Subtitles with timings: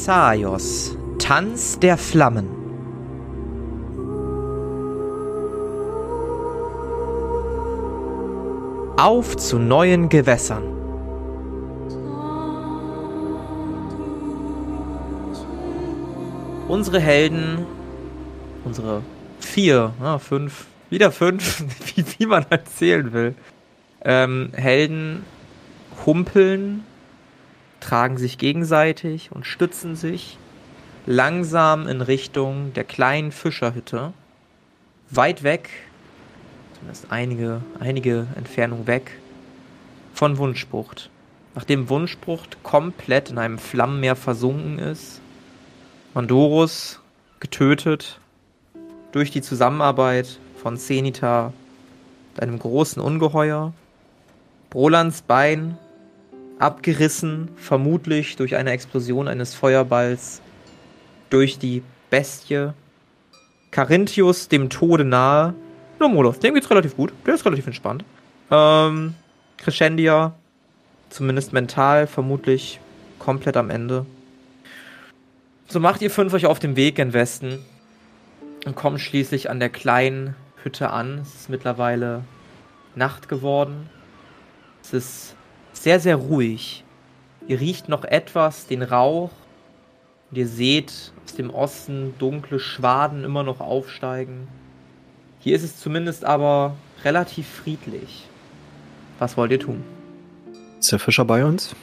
[0.00, 2.48] Thessaios, Tanz der Flammen.
[8.96, 10.64] Auf zu neuen Gewässern.
[16.66, 17.66] Unsere Helden,
[18.64, 19.02] unsere
[19.38, 21.62] vier, ah, fünf, wieder fünf,
[21.94, 23.34] wie, wie man halt zählen will,
[24.02, 25.26] ähm, Helden
[26.06, 26.84] humpeln,
[27.80, 30.38] tragen sich gegenseitig und stützen sich
[31.06, 34.12] langsam in Richtung der kleinen Fischerhütte.
[35.10, 35.70] Weit weg,
[36.74, 39.18] zumindest einige, einige Entfernung weg,
[40.14, 41.10] von Wunschbucht.
[41.54, 45.20] Nachdem Wunschbucht komplett in einem Flammenmeer versunken ist,
[46.14, 47.00] Mandorus
[47.40, 48.20] getötet
[49.12, 51.52] durch die Zusammenarbeit von Zenita,
[52.38, 53.72] einem großen Ungeheuer,
[54.72, 55.76] Rolands Bein
[56.60, 60.40] abgerissen, vermutlich durch eine Explosion eines Feuerballs
[61.30, 62.72] durch die Bestie.
[63.70, 65.54] Carinthius dem Tode nahe.
[65.98, 67.12] Moloth, dem geht's relativ gut.
[67.26, 68.04] Der ist relativ entspannt.
[68.50, 69.14] Ähm,
[69.58, 70.34] Crescendia,
[71.10, 72.80] zumindest mental, vermutlich
[73.18, 74.06] komplett am Ende.
[75.68, 77.58] So macht ihr fünf euch auf dem Weg in Westen
[78.64, 81.18] und kommt schließlich an der kleinen Hütte an.
[81.18, 82.24] Es ist mittlerweile
[82.94, 83.88] Nacht geworden.
[84.82, 85.36] Es ist
[85.80, 86.84] sehr, sehr ruhig.
[87.48, 89.30] Ihr riecht noch etwas den Rauch
[90.30, 94.46] und ihr seht aus dem Osten dunkle Schwaden immer noch aufsteigen.
[95.38, 98.28] Hier ist es zumindest aber relativ friedlich.
[99.18, 99.82] Was wollt ihr tun?
[100.78, 101.74] Ist der Fischer bei uns?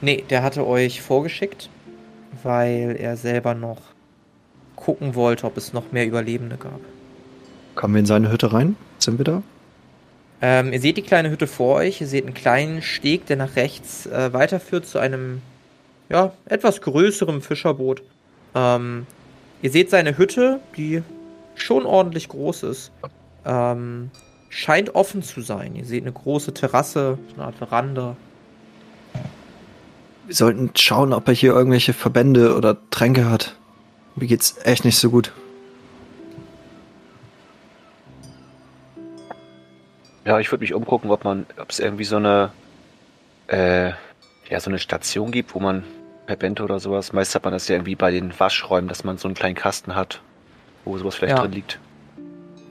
[0.00, 1.70] Nee, der hatte euch vorgeschickt,
[2.42, 3.78] weil er selber noch
[4.74, 6.80] gucken wollte, ob es noch mehr Überlebende gab.
[7.76, 8.74] Kommen wir in seine Hütte rein?
[8.98, 9.42] Sind wir da?
[10.42, 12.00] Ähm, ihr seht die kleine Hütte vor euch.
[12.00, 15.40] Ihr seht einen kleinen Steg, der nach rechts äh, weiterführt zu einem
[16.08, 18.02] ja, etwas größeren Fischerboot.
[18.54, 19.06] Ähm,
[19.62, 21.02] ihr seht seine Hütte, die
[21.54, 22.92] schon ordentlich groß ist.
[23.44, 24.10] Ähm,
[24.50, 25.74] scheint offen zu sein.
[25.74, 28.16] Ihr seht eine große Terrasse, eine Art Veranda.
[30.26, 33.56] Wir sollten schauen, ob er hier irgendwelche Verbände oder Tränke hat.
[34.16, 35.32] Mir geht's echt nicht so gut.
[40.26, 42.50] Ja, ich würde mich umgucken, ob man, ob es irgendwie so eine,
[43.46, 43.90] äh,
[44.50, 45.84] ja, so eine Station gibt, wo man
[46.26, 47.12] Verbände oder sowas.
[47.12, 49.94] Meist hat man das ja irgendwie bei den Waschräumen, dass man so einen kleinen Kasten
[49.94, 50.20] hat,
[50.84, 51.42] wo sowas vielleicht Ja.
[51.42, 51.78] drin liegt.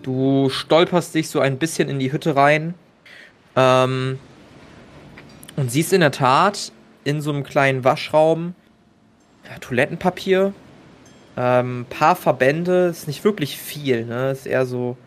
[0.03, 2.73] Du stolperst dich so ein bisschen in die Hütte rein
[3.55, 4.19] ähm,
[5.55, 6.73] und siehst in der Tat
[7.05, 8.53] in so einem kleinen Waschraum
[9.49, 10.53] ja, Toilettenpapier,
[11.37, 14.31] ähm, paar Verbände, ist nicht wirklich viel, ne?
[14.31, 14.97] Ist eher so,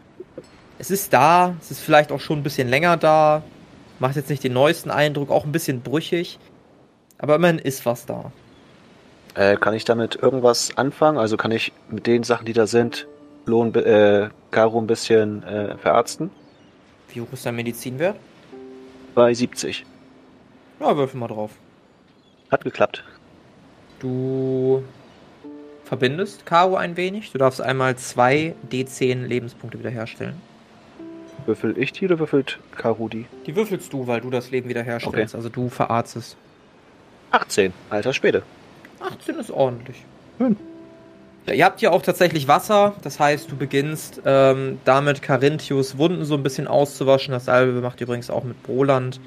[0.79, 3.43] es ist da, es ist vielleicht auch schon ein bisschen länger da,
[3.99, 6.39] macht jetzt nicht den neuesten Eindruck, auch ein bisschen brüchig,
[7.19, 8.33] aber immerhin ist was da.
[9.35, 11.19] Äh, kann ich damit irgendwas anfangen?
[11.19, 13.07] Also kann ich mit den Sachen, die da sind,
[13.45, 16.31] Lohn, äh, Caro ein bisschen äh, verarzten?
[17.13, 18.17] Wie hoch ist dein Medizinwert?
[19.15, 19.85] Bei 70.
[20.81, 21.53] Ja, würfel mal drauf.
[22.51, 23.05] Hat geklappt.
[23.99, 24.83] Du
[25.85, 27.33] verbindest Karo ein wenig.
[27.33, 30.48] Du darfst einmal zwei D10 Lebenspunkte wiederherstellen.
[31.49, 33.25] Würfel ich die oder würfelt Caro die?
[33.47, 35.35] Würfelst du, weil du das Leben wiederherstellst.
[35.35, 36.37] Also du verarztest.
[37.31, 37.73] 18.
[37.89, 38.43] Alter Späte.
[39.01, 40.05] 18 ist ordentlich.
[40.37, 40.57] Schön.
[41.47, 42.95] Ja, ihr habt ja auch tatsächlich Wasser.
[43.03, 47.33] Das heißt, du beginnst ähm, damit Carinthius Wunden so ein bisschen auszuwaschen.
[47.33, 49.19] Dasselbe macht ihr übrigens auch mit Broland.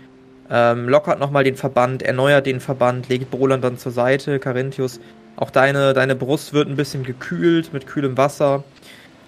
[0.51, 4.37] Ähm, lockert nochmal den Verband, erneuert den Verband, legt Broland dann zur Seite.
[4.37, 4.99] Carinthius,
[5.37, 8.63] auch deine, deine Brust wird ein bisschen gekühlt mit kühlem Wasser.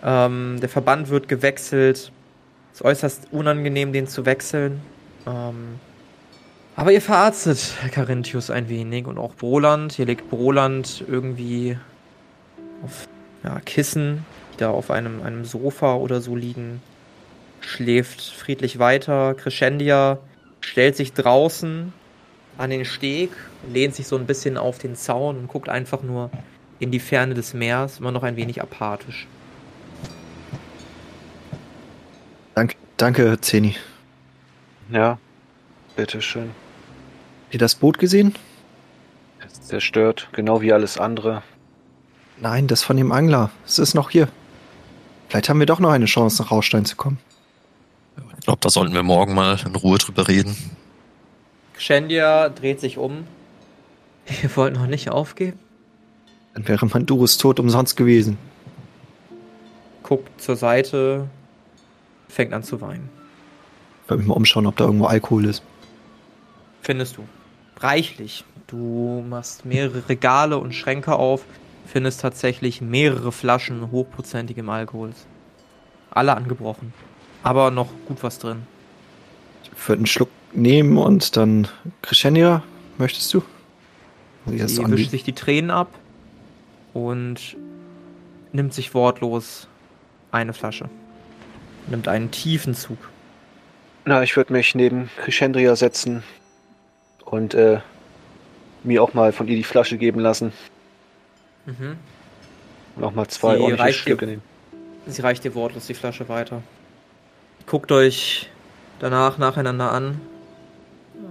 [0.04, 2.12] Ähm, der Verband wird gewechselt.
[2.74, 4.82] Ist äußerst unangenehm, den zu wechseln.
[5.28, 5.80] Ähm,
[6.76, 10.00] aber ihr verarztet Carinthius ein wenig und auch Broland.
[10.00, 11.78] Ihr legt Broland irgendwie
[12.84, 13.08] auf
[13.44, 16.82] ja, Kissen, die da auf einem, einem Sofa oder so liegen.
[17.62, 19.36] Schläft friedlich weiter.
[19.36, 20.18] Crescendia
[20.62, 21.94] stellt sich draußen
[22.58, 23.32] an den Steg,
[23.72, 26.32] lehnt sich so ein bisschen auf den Zaun und guckt einfach nur
[26.80, 29.28] in die Ferne des Meers, immer noch ein wenig apathisch.
[32.56, 33.76] Danke, danke, Zeni.
[34.92, 35.18] Ja.
[35.96, 36.52] Bitteschön.
[37.46, 38.36] Habt ihr das Boot gesehen?
[39.46, 41.44] Ist zerstört, genau wie alles andere.
[42.40, 43.52] Nein, das von dem Angler.
[43.66, 44.28] Es ist noch hier.
[45.30, 47.20] Vielleicht haben wir doch noch eine Chance, nach Raustein zu kommen.
[48.38, 50.56] Ich glaube, da sollten wir morgen mal in Ruhe drüber reden.
[51.74, 53.26] Crescendia dreht sich um.
[54.44, 55.60] Ihr wollt noch nicht aufgeben?
[56.54, 58.38] Dann wäre Mandurus Tod umsonst gewesen.
[60.04, 61.28] Guckt zur Seite,
[62.34, 63.10] fängt an zu weinen.
[64.04, 65.64] Ich will mich mal umschauen, ob da irgendwo Alkohol ist.
[66.82, 67.24] Findest du.
[67.80, 68.44] Reichlich.
[68.68, 71.46] Du machst mehrere Regale und Schränke auf,
[71.86, 75.26] findest tatsächlich mehrere Flaschen hochprozentigem Alkohols.
[76.12, 76.94] Alle angebrochen.
[77.44, 78.64] Aber noch gut was drin.
[79.64, 81.68] Ich würde einen Schluck nehmen und dann
[82.02, 82.64] Crescendia,
[82.98, 83.44] möchtest du?
[84.46, 85.88] Sie wischt sich die Tränen ab
[86.94, 87.56] und
[88.52, 89.68] nimmt sich wortlos
[90.32, 90.90] eine Flasche.
[91.88, 92.98] Nimmt einen tiefen Zug.
[94.06, 96.24] Na, ich würde mich neben Crescendria setzen
[97.26, 97.80] und äh,
[98.84, 100.52] mir auch mal von ihr die Flasche geben lassen.
[101.66, 101.98] Mhm.
[102.96, 104.42] Und auch mal zwei Sie ordentliche dir- nehmen.
[105.06, 106.62] Sie reicht dir wortlos die Flasche weiter.
[107.66, 108.50] Guckt euch
[109.00, 110.22] danach nacheinander an.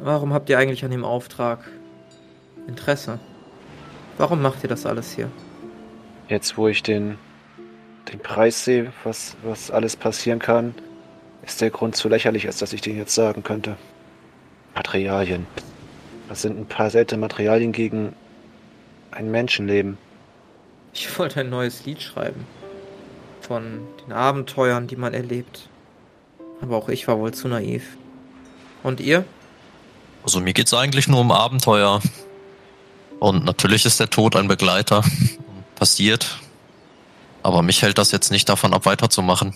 [0.02, 1.60] Warum habt ihr eigentlich an dem Auftrag
[2.66, 3.18] Interesse?
[4.18, 5.30] Warum macht ihr das alles hier?
[6.28, 7.18] Jetzt, wo ich den,
[8.10, 10.74] den Preis sehe, was, was alles passieren kann,
[11.44, 13.76] ist der Grund zu lächerlich, als dass ich den jetzt sagen könnte.
[14.74, 15.46] Materialien.
[16.28, 18.14] Das sind ein paar seltene Materialien gegen
[19.10, 19.98] ein Menschenleben.
[20.94, 22.46] Ich wollte ein neues Lied schreiben.
[23.40, 25.68] Von den Abenteuern, die man erlebt.
[26.60, 27.96] Aber auch ich war wohl zu naiv.
[28.82, 29.24] Und ihr?
[30.22, 32.00] Also mir geht's eigentlich nur um Abenteuer.
[33.18, 35.04] Und natürlich ist der Tod ein Begleiter.
[35.74, 36.38] Passiert.
[37.42, 39.54] Aber mich hält das jetzt nicht davon ab, weiterzumachen.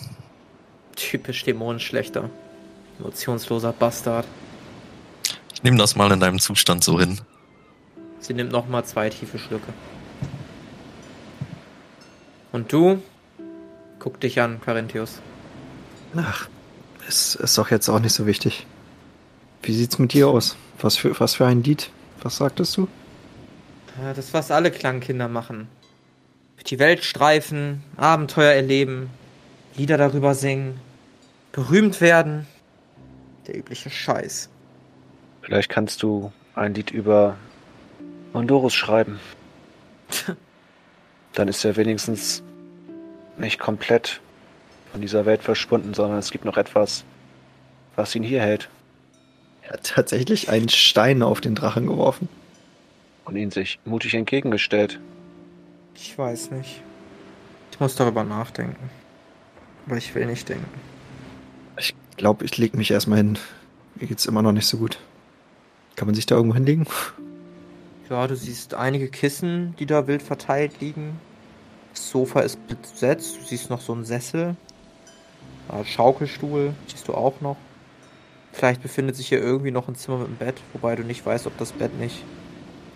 [0.95, 2.29] Typisch Dämonenschlechter.
[2.99, 4.25] Emotionsloser Bastard.
[5.53, 7.19] Ich nehme das mal in deinem Zustand so hin.
[8.19, 9.73] Sie nimmt nochmal zwei tiefe Schlücke.
[12.51, 13.01] Und du?
[13.99, 15.19] Guck dich an, Carinthius.
[16.15, 16.47] Ach,
[17.07, 18.65] ist, ist doch jetzt auch nicht so wichtig.
[19.61, 20.55] Wie sieht's mit dir aus?
[20.79, 21.89] Was für, was für ein Lied?
[22.21, 22.87] Was sagtest du?
[24.01, 25.67] Ja, Das, was alle Klangkinder machen.
[26.57, 29.09] Durch die Welt streifen, Abenteuer erleben,
[29.75, 30.79] Lieder darüber singen,
[31.51, 32.47] berühmt werden.
[33.45, 34.49] Der übliche Scheiß.
[35.43, 37.37] Vielleicht kannst du ein Lied über
[38.33, 39.19] Mondorus schreiben.
[41.33, 42.41] Dann ist er wenigstens
[43.37, 44.19] nicht komplett
[44.91, 47.03] von dieser Welt verschwunden, sondern es gibt noch etwas,
[47.95, 48.67] was ihn hier hält
[49.61, 52.27] Er hat tatsächlich einen Stein auf den Drachen geworfen.
[53.25, 54.99] und ihn sich mutig entgegengestellt.
[55.99, 56.83] Ich weiß nicht.
[57.71, 58.89] Ich muss darüber nachdenken.
[59.87, 60.69] Aber ich will nicht denken.
[61.79, 63.39] Ich glaube, ich leg mich erstmal hin.
[63.95, 64.99] Mir geht's immer noch nicht so gut.
[65.95, 66.85] Kann man sich da irgendwo hinlegen?
[68.09, 71.19] Ja, du siehst einige Kissen, die da wild verteilt liegen.
[71.93, 73.37] Das Sofa ist besetzt.
[73.41, 74.55] Du siehst noch so einen Sessel.
[75.83, 77.57] Schaukelstuhl siehst du auch noch.
[78.53, 81.47] Vielleicht befindet sich hier irgendwie noch ein Zimmer mit einem Bett, wobei du nicht weißt,
[81.47, 82.23] ob das Bett nicht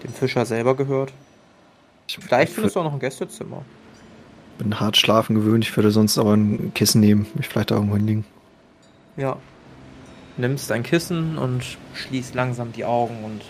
[0.04, 1.14] dem Fischer selber gehört.
[2.18, 3.64] Ich Vielleicht findest du auch noch ein Gästezimmer.
[4.58, 5.64] bin hart schlafen gewöhnt.
[5.64, 7.26] Ich würde sonst aber ein Kissen nehmen.
[7.36, 8.26] Mich vielleicht da irgendwo hinlegen.
[9.16, 9.38] Ja.
[10.38, 13.42] Nimmst ein Kissen und schließt langsam die Augen und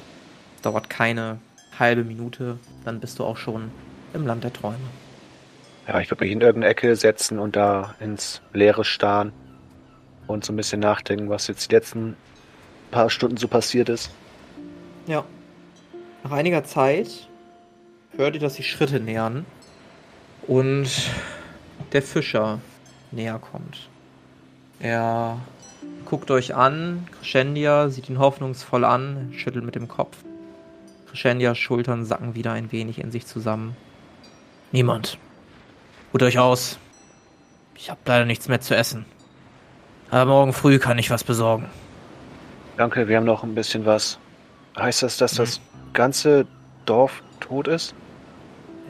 [0.55, 1.39] es dauert keine
[1.79, 3.71] halbe Minute, dann bist du auch schon
[4.13, 4.77] im Land der Träume.
[5.87, 9.31] Ja, ich würde mich in irgendeine Ecke setzen und da ins Leere starren
[10.27, 12.15] und so ein bisschen nachdenken, was jetzt die letzten
[12.91, 14.11] paar Stunden so passiert ist.
[15.07, 15.23] Ja.
[16.23, 17.27] Nach einiger Zeit
[18.17, 19.45] hört ihr, dass sich Schritte nähern
[20.47, 20.89] und
[21.93, 22.59] der Fischer
[23.11, 23.89] näher kommt.
[24.79, 25.37] Er
[26.05, 30.17] guckt euch an, Crescendia sieht ihn hoffnungsvoll an, schüttelt mit dem Kopf.
[31.09, 33.75] Crescendias Schultern sacken wieder ein wenig in sich zusammen.
[34.71, 35.17] Niemand.
[36.13, 36.79] Ruht euch aus.
[37.75, 39.05] Ich habe leider nichts mehr zu essen.
[40.09, 41.69] Aber morgen früh kann ich was besorgen.
[42.77, 44.17] Danke, wir haben noch ein bisschen was.
[44.77, 45.61] Heißt das, dass das
[45.93, 46.47] ganze
[46.85, 47.93] Dorf tot ist?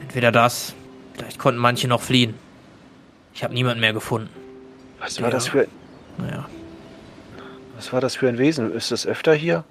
[0.02, 0.74] Entweder das,
[1.14, 2.34] vielleicht konnten manche noch fliehen.
[3.34, 4.28] Ich habe niemanden mehr gefunden.
[4.98, 5.24] Was Ja.
[5.24, 5.66] war das für
[6.18, 6.46] Naja,
[7.76, 8.72] was war das für ein Wesen?
[8.72, 9.64] Ist das öfter hier?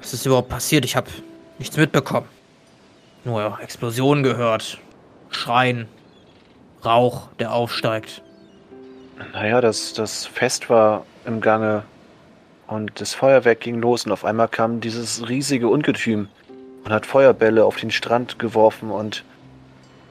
[0.00, 0.84] was ist überhaupt passiert?
[0.84, 1.10] Ich habe
[1.58, 2.28] nichts mitbekommen.
[3.24, 4.78] Nur Explosionen gehört.
[5.30, 5.88] Schreien.
[6.84, 8.22] Rauch, der aufsteigt.
[9.32, 11.82] Naja, das, das Fest war im Gange
[12.68, 16.28] und das Feuerwerk ging los und auf einmal kam dieses riesige Ungetüm
[16.86, 19.24] und hat Feuerbälle auf den Strand geworfen und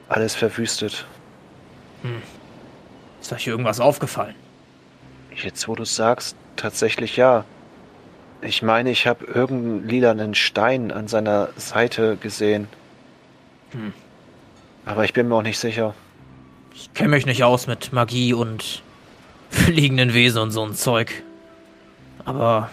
[0.08, 1.06] alles verwüstet.
[3.20, 4.34] Ist euch irgendwas aufgefallen?
[5.34, 7.46] Jetzt, wo du sagst, tatsächlich ja.
[8.42, 12.68] Ich meine, ich habe irgendeinen lilanen Stein an seiner Seite gesehen.
[13.72, 13.94] Hm.
[14.84, 15.94] Aber ich bin mir auch nicht sicher.
[16.74, 18.82] Ich kenne mich nicht aus mit Magie und
[19.48, 21.22] fliegenden Wesen und so ein Zeug.
[22.26, 22.70] Aber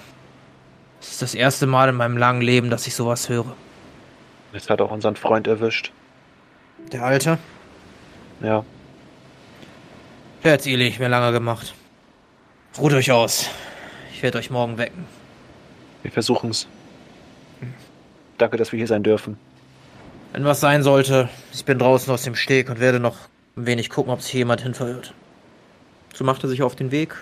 [0.99, 3.55] es ist das erste Mal in meinem langen Leben, dass ich sowas höre.
[4.53, 5.91] Das hat auch unseren Freund erwischt.
[6.91, 7.39] Der Alte?
[8.39, 8.63] Ja.
[10.43, 11.73] Der hat's ehrlich mir lange gemacht.
[12.77, 13.49] Ruht euch aus.
[14.13, 15.05] Ich werde euch morgen wecken.
[16.03, 16.67] Wir versuchen's.
[18.37, 19.37] Danke, dass wir hier sein dürfen.
[20.33, 23.17] Wenn was sein sollte, ich bin draußen aus dem Steg und werde noch
[23.55, 25.13] ein wenig gucken, ob sich hier jemand hin verirrt.
[26.13, 27.15] So macht er sich auf den Weg,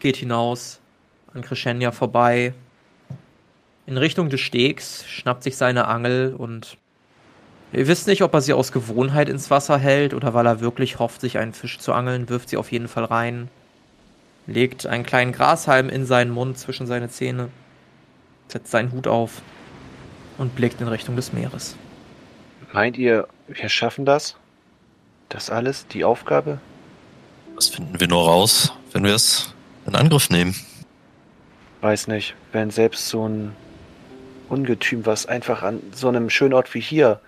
[0.00, 0.80] geht hinaus,
[1.32, 2.54] an Crescenia vorbei,
[3.86, 6.78] in Richtung des Stegs, schnappt sich seine Angel und
[7.72, 10.98] ihr wisst nicht, ob er sie aus Gewohnheit ins Wasser hält oder weil er wirklich
[10.98, 13.48] hofft, sich einen Fisch zu angeln, wirft sie auf jeden Fall rein,
[14.46, 17.50] legt einen kleinen Grashalm in seinen Mund zwischen seine Zähne,
[18.48, 19.42] setzt seinen Hut auf
[20.38, 21.76] und blickt in Richtung des Meeres.
[22.72, 24.36] Meint ihr, wir schaffen das?
[25.28, 25.86] Das alles?
[25.88, 26.58] Die Aufgabe?
[27.54, 29.54] Das finden wir nur raus, wenn wir es
[29.86, 30.54] in Angriff nehmen.
[31.80, 32.34] Weiß nicht.
[32.52, 33.54] Wenn selbst so ein
[34.54, 37.20] Ungetüm, was einfach an so einem schönen Ort wie hier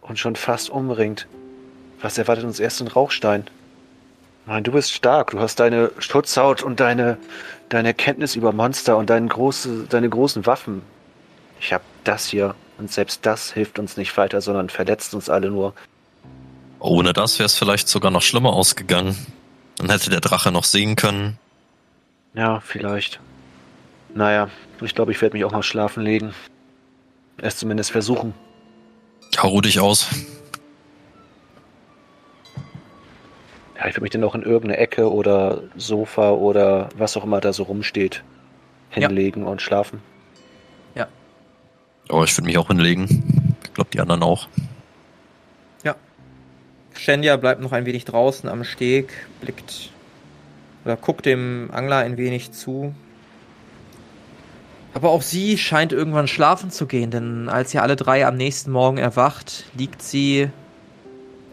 [0.00, 1.26] uns schon fast umringt.
[2.00, 3.44] Was erwartet uns erst in Rauchstein?
[4.46, 5.32] Nein, du bist stark.
[5.32, 7.18] Du hast deine Schutzhaut und deine,
[7.68, 10.80] deine Kenntnis über Monster und deine, große, deine großen Waffen.
[11.60, 15.50] Ich hab das hier und selbst das hilft uns nicht weiter, sondern verletzt uns alle
[15.50, 15.74] nur.
[16.78, 19.14] Ohne das wäre es vielleicht sogar noch schlimmer ausgegangen.
[19.76, 21.38] Dann hätte der Drache noch sehen können.
[22.32, 23.20] Ja, vielleicht.
[24.14, 24.48] Naja,
[24.80, 26.34] ich glaube, ich werde mich auch mal schlafen legen.
[27.38, 28.34] Es zumindest versuchen.
[29.34, 30.08] Ja, ruh dich aus.
[33.76, 37.40] Ja, ich würde mich dann auch in irgendeine Ecke oder Sofa oder was auch immer
[37.40, 38.22] da so rumsteht
[38.90, 40.02] hinlegen und schlafen.
[42.08, 43.54] Aber ich würde mich auch hinlegen.
[43.62, 44.48] Ich glaube, die anderen auch.
[47.00, 49.90] Shendia bleibt noch ein wenig draußen am Steg, blickt
[50.84, 52.94] oder guckt dem Angler ein wenig zu.
[54.92, 58.72] Aber auch sie scheint irgendwann schlafen zu gehen, denn als ihr alle drei am nächsten
[58.72, 60.50] Morgen erwacht, liegt sie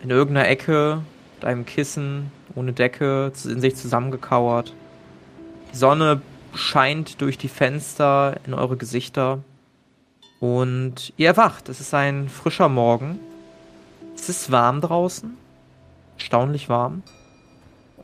[0.01, 1.01] in irgendeiner Ecke
[1.36, 4.74] mit einem Kissen ohne Decke in sich zusammengekauert.
[5.72, 6.22] Die Sonne
[6.56, 9.39] scheint durch die Fenster in eure Gesichter
[10.39, 11.70] und ihr erwacht.
[11.70, 13.20] Es ist ein frischer Morgen.
[14.15, 15.38] Es ist warm draußen.
[16.17, 17.03] Erstaunlich warm.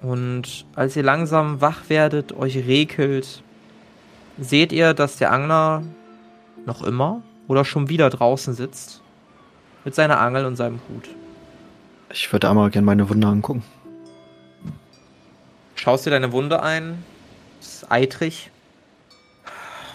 [0.02, 3.42] Und als ihr langsam wach werdet, euch regelt,
[4.40, 5.84] seht ihr, dass der Angler
[6.66, 9.02] noch immer oder schon wieder draußen sitzt.
[9.86, 11.10] Mit seiner Angel und seinem Hut.
[12.12, 13.64] Ich würde einmal gerne meine Wunde angucken.
[15.76, 17.04] Schaust dir deine Wunde ein.
[17.60, 18.50] Ist eitrig.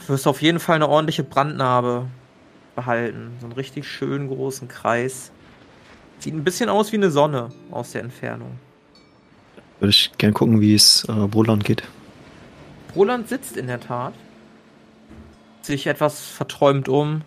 [0.07, 2.07] Wirst auf jeden Fall eine ordentliche Brandnarbe
[2.75, 3.33] behalten.
[3.40, 5.30] So einen richtig schönen großen Kreis.
[6.18, 8.59] Sieht ein bisschen aus wie eine Sonne aus der Entfernung.
[9.80, 11.83] Würde ich gerne gucken, wie es äh, Roland geht.
[12.95, 14.12] Roland sitzt in der Tat.
[15.68, 17.20] Sich etwas verträumt um.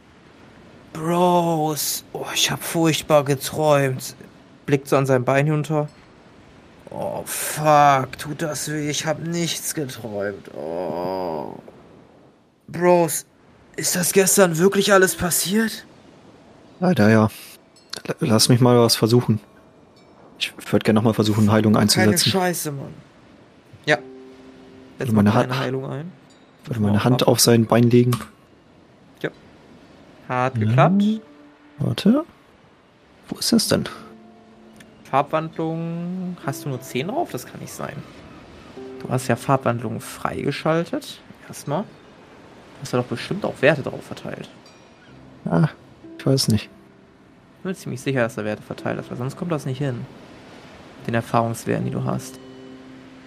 [0.93, 4.15] Bros, oh, ich hab furchtbar geträumt.
[4.65, 5.88] Blickt so an sein Bein hinunter.
[6.89, 8.89] Oh, fuck, tut das weh.
[8.89, 10.50] Ich hab nichts geträumt.
[10.55, 11.53] Oh.
[12.67, 13.27] Bros,
[13.75, 15.86] ist das gestern wirklich alles passiert?
[16.79, 17.29] Leider ja.
[18.21, 19.39] Lass mich mal was versuchen.
[20.39, 22.31] Ich würde gerne nochmal versuchen, Heilung Keine einzusetzen.
[22.31, 22.95] Scheiße, Mann.
[23.86, 24.00] Ja.
[24.98, 26.12] Setz mal meine meine Hand- Heilung ein.
[26.63, 28.12] Ich würde meine Hand auf sein Bein legen.
[30.32, 31.04] Hart geklappt.
[31.80, 32.24] Warte.
[33.28, 33.84] Wo ist das denn?
[35.04, 36.38] Farbwandlung.
[36.46, 37.32] Hast du nur 10 drauf?
[37.32, 37.98] Das kann nicht sein.
[39.02, 41.20] Du hast ja Farbwandlung freigeschaltet.
[41.50, 41.82] Erstmal.
[41.82, 44.50] Du hast ja doch bestimmt auch Werte drauf verteilt.
[45.44, 45.68] Ah,
[46.18, 46.70] ich weiß nicht.
[47.58, 49.80] Ich bin mir ziemlich sicher, dass er Werte verteilt hat, weil sonst kommt das nicht
[49.80, 50.06] hin.
[51.08, 52.40] Den Erfahrungswerten, die du hast.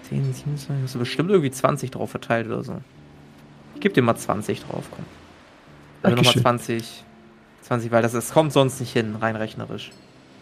[0.09, 2.81] 10, 27, hast du bestimmt irgendwie 20 drauf verteilt oder so.
[3.75, 5.05] Ich gebe dir mal 20 drauf, komm.
[6.05, 6.43] Also nochmal Dankeschön.
[6.43, 7.05] 20.
[7.63, 9.91] 20, weil das, das kommt sonst nicht hin, rein rechnerisch.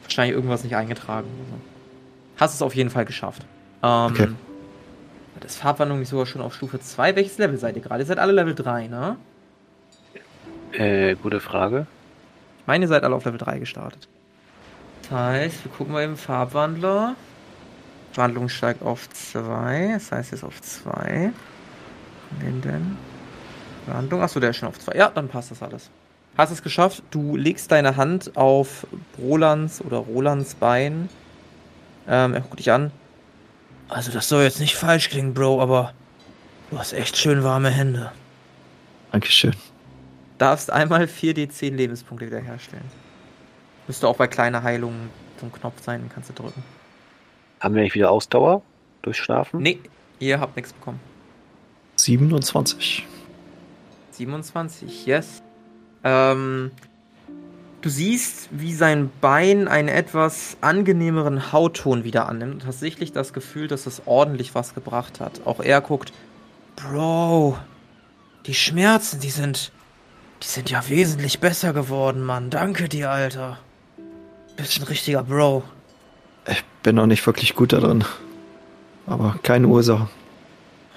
[0.02, 1.56] Wahrscheinlich irgendwas nicht eingetragen oder so.
[2.38, 3.46] Hast es auf jeden Fall geschafft.
[3.82, 4.28] Ähm, Okay.
[5.40, 7.16] Das Farbwandlung nicht sogar schon auf Stufe 2.
[7.16, 8.02] Welches Level seid ihr gerade?
[8.02, 9.16] Ihr seid alle Level 3, ne?
[10.72, 11.86] Äh, gute Frage.
[12.60, 14.06] Ich meine, ihr seid alle auf Level 3 gestartet.
[15.02, 17.16] Das heißt, wir gucken mal im Farbwandler.
[18.14, 19.92] Wandlung steigt auf 2.
[19.94, 21.32] Das heißt, jetzt auf 2.
[22.40, 22.96] Den denn?
[23.86, 24.22] Wandlung.
[24.22, 24.94] Achso, der ist schon auf 2.
[24.96, 25.90] Ja, dann passt das alles.
[26.36, 27.02] Hast es geschafft.
[27.10, 28.86] Du legst deine Hand auf
[29.18, 31.08] Rolands oder Rolands Bein.
[32.08, 32.90] Ähm, er guckt dich an.
[33.88, 35.92] Also, das soll jetzt nicht falsch klingen, Bro, aber
[36.70, 38.12] du hast echt schön warme Hände.
[39.12, 39.54] Dankeschön.
[40.38, 42.86] darfst einmal 4d10 Lebenspunkte wiederherstellen.
[43.86, 44.94] Müsste auch bei kleiner Heilung
[45.38, 46.64] so ein Knopf sein, den kannst du drücken.
[47.60, 48.62] Haben wir nicht wieder Ausdauer
[49.02, 49.60] durch Schlafen?
[49.60, 49.80] Nee,
[50.18, 50.98] ihr habt nichts bekommen.
[51.96, 53.06] 27.
[54.24, 55.42] 27, yes.
[56.04, 56.70] Ähm,
[57.80, 63.32] du siehst, wie sein Bein einen etwas angenehmeren Hautton wieder annimmt und hast sichtlich das
[63.32, 65.40] Gefühl, dass es ordentlich was gebracht hat.
[65.44, 66.12] Auch er guckt,
[66.76, 67.58] Bro,
[68.46, 69.72] die Schmerzen, die sind,
[70.42, 72.50] Die sind ja wesentlich besser geworden, Mann.
[72.50, 73.58] Danke dir, Alter.
[74.56, 75.62] Bist ein richtiger Bro.
[76.48, 78.04] Ich bin noch nicht wirklich gut da drin.
[79.06, 80.08] Aber keine Ursache.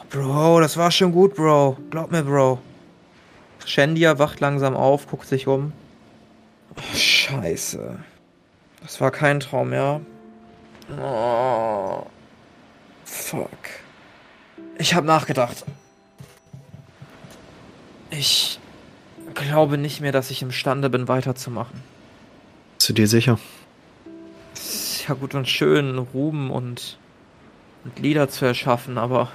[0.09, 1.77] Bro, das war schon gut, Bro.
[1.91, 2.59] Glaub mir, Bro.
[3.65, 5.73] Shandia wacht langsam auf, guckt sich um.
[6.75, 7.99] Oh, scheiße.
[8.81, 10.01] Das war kein Traum, ja?
[10.99, 12.05] Oh.
[13.05, 13.49] Fuck.
[14.77, 15.65] Ich hab nachgedacht.
[18.11, 18.59] Ich
[19.33, 21.81] glaube nicht mehr, dass ich imstande bin, weiterzumachen.
[22.77, 23.39] Bist du dir sicher?
[24.53, 26.97] Ist ja gut und schön, Ruhm und,
[27.83, 29.31] und Lieder zu erschaffen, aber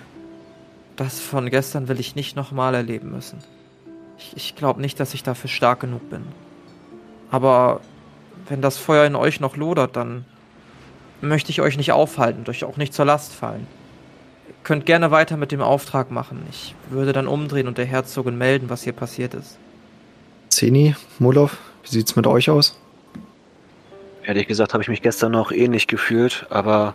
[0.96, 3.38] das von gestern will ich nicht nochmal erleben müssen.
[4.20, 6.24] Ich, ich glaube nicht, dass ich dafür stark genug bin.
[7.30, 7.80] Aber
[8.48, 10.24] wenn das Feuer in euch noch lodert, dann
[11.20, 13.66] möchte ich euch nicht aufhalten, euch auch nicht zur Last fallen.
[14.48, 16.42] Ihr könnt gerne weiter mit dem Auftrag machen.
[16.50, 19.56] Ich würde dann umdrehen und der Herzogin melden, was hier passiert ist.
[20.48, 22.78] Zeni, Molov, wie sieht's mit euch aus?
[24.24, 26.94] Ehrlich gesagt habe ich mich gestern noch ähnlich gefühlt, aber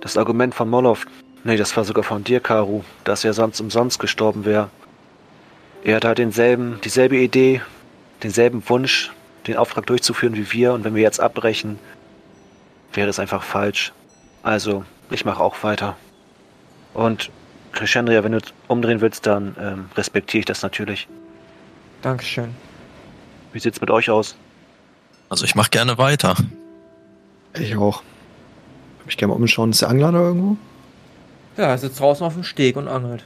[0.00, 1.06] das Argument von Molov,
[1.44, 4.70] nee, das war sogar von dir, Karu, dass er sonst umsonst gestorben wäre.
[5.88, 7.62] Er hat halt denselben, dieselbe Idee,
[8.22, 9.10] denselben Wunsch,
[9.46, 11.78] den Auftrag durchzuführen wie wir und wenn wir jetzt abbrechen,
[12.92, 13.94] wäre es einfach falsch.
[14.42, 15.96] Also, ich mache auch weiter.
[16.92, 17.30] Und
[17.72, 21.08] Crescendria, wenn du umdrehen willst, dann ähm, respektiere ich das natürlich.
[22.02, 22.54] Dankeschön.
[23.54, 24.36] Wie sieht's mit euch aus?
[25.30, 26.36] Also ich mache gerne weiter.
[27.58, 28.02] Ich auch.
[29.00, 29.70] Hab ich gerne mal umschauen.
[29.70, 30.58] Ist der Angler da irgendwo?
[31.56, 33.24] Ja, er sitzt draußen auf dem Steg und angelt.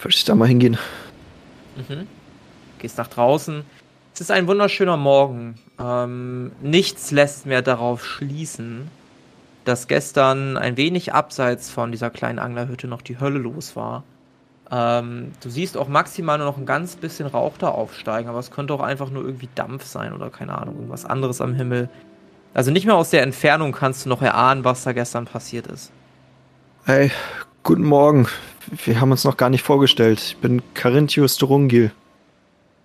[0.00, 0.78] Würde ich da mal hingehen.
[1.76, 2.06] Mhm.
[2.78, 3.64] Gehst nach draußen.
[4.14, 5.56] Es ist ein wunderschöner Morgen.
[5.78, 8.88] Ähm, nichts lässt mehr darauf schließen,
[9.64, 14.04] dass gestern ein wenig abseits von dieser kleinen Anglerhütte noch die Hölle los war.
[14.70, 18.50] Ähm, du siehst auch maximal nur noch ein ganz bisschen Rauch da aufsteigen, aber es
[18.50, 21.88] könnte auch einfach nur irgendwie Dampf sein oder keine Ahnung, irgendwas anderes am Himmel.
[22.54, 25.92] Also nicht mehr aus der Entfernung kannst du noch erahnen, was da gestern passiert ist.
[26.84, 27.10] Hey,
[27.64, 28.28] guten Morgen.
[28.84, 30.20] Wir haben uns noch gar nicht vorgestellt.
[30.20, 31.90] Ich bin Carinthius Durungil.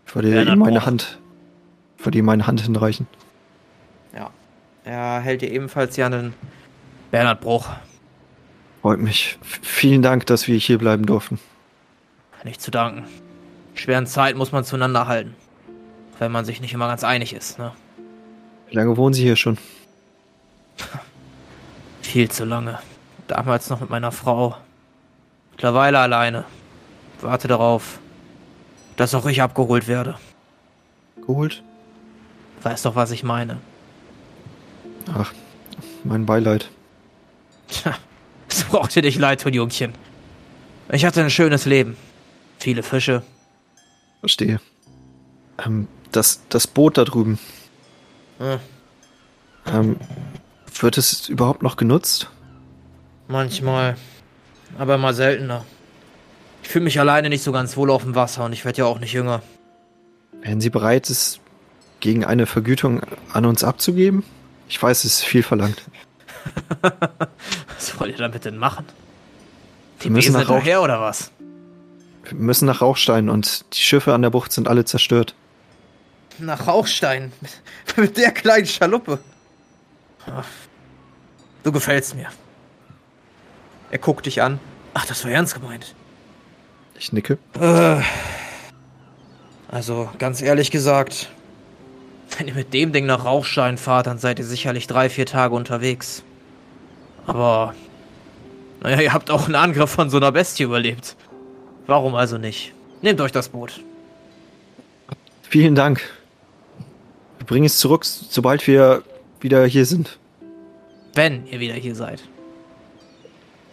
[0.07, 0.85] Ich wollte Bernhard ihm meine.
[0.85, 1.19] Hand,
[1.97, 3.05] ich wollte ihm meine Hand hinreichen.
[4.15, 4.31] Ja.
[4.85, 6.33] Er hält dir ebenfalls ja einen
[7.11, 7.67] Bernhard Bruch.
[8.81, 9.37] Freut mich.
[9.41, 11.39] Vielen Dank, dass wir hier bleiben durften.
[12.45, 13.03] Nicht zu danken.
[13.71, 15.35] In schweren Zeiten muss man zueinander halten.
[16.19, 17.73] Wenn man sich nicht immer ganz einig ist, ne?
[18.69, 19.57] Wie lange wohnen Sie hier schon?
[22.01, 22.79] Viel zu lange.
[23.27, 24.55] Damals noch mit meiner Frau.
[25.59, 26.45] Mittlerweile alleine.
[27.19, 27.99] Warte darauf,
[28.95, 30.17] dass auch ich abgeholt werde.
[31.17, 31.63] Geholt?
[32.63, 33.57] Weißt doch, was ich meine.
[35.13, 35.33] Ach,
[36.05, 36.69] mein Beileid.
[37.67, 37.93] Tja,
[38.47, 39.91] es braucht dir nicht leid tun, Jungchen.
[40.93, 41.97] Ich hatte ein schönes Leben.
[42.57, 43.21] Viele Fische.
[44.21, 44.61] Verstehe.
[45.65, 47.37] Ähm, das, das Boot da drüben,
[48.37, 48.59] Hm,
[49.65, 49.97] ähm,
[50.79, 52.29] wird es überhaupt noch genutzt?
[53.27, 53.97] manchmal.
[54.77, 55.65] Aber mal seltener.
[56.63, 58.85] Ich fühle mich alleine nicht so ganz wohl auf dem Wasser und ich werde ja
[58.85, 59.41] auch nicht jünger.
[60.41, 61.39] Wären Sie bereit, es
[61.99, 63.01] gegen eine Vergütung
[63.33, 64.23] an uns abzugeben?
[64.67, 65.81] Ich weiß, es ist viel verlangt.
[66.81, 68.85] Was wollt ihr damit denn machen?
[69.99, 71.31] Die Wir müssen Besen nach Rauch- hinterher oder was?
[72.23, 75.35] Wir müssen nach Rauchstein und die Schiffe an der Bucht sind alle zerstört.
[76.37, 77.33] Nach Rauchstein.
[77.97, 79.19] Mit der kleinen Schaluppe.
[81.63, 82.27] Du gefällst mir.
[83.91, 84.59] Er guckt dich an.
[84.93, 85.95] Ach, das war ernst gemeint.
[86.97, 87.37] Ich nicke.
[87.59, 88.01] Äh,
[89.69, 91.29] also, ganz ehrlich gesagt,
[92.37, 95.55] wenn ihr mit dem Ding nach Rauchstein fahrt, dann seid ihr sicherlich drei, vier Tage
[95.55, 96.23] unterwegs.
[97.25, 97.73] Aber,
[98.81, 101.15] naja, ihr habt auch einen Angriff von so einer Bestie überlebt.
[101.87, 102.73] Warum also nicht?
[103.01, 103.83] Nehmt euch das Boot.
[105.43, 106.01] Vielen Dank.
[107.37, 109.03] Wir bringen es zurück, sobald wir
[109.39, 110.19] wieder hier sind.
[111.15, 112.21] wenn ihr wieder hier seid.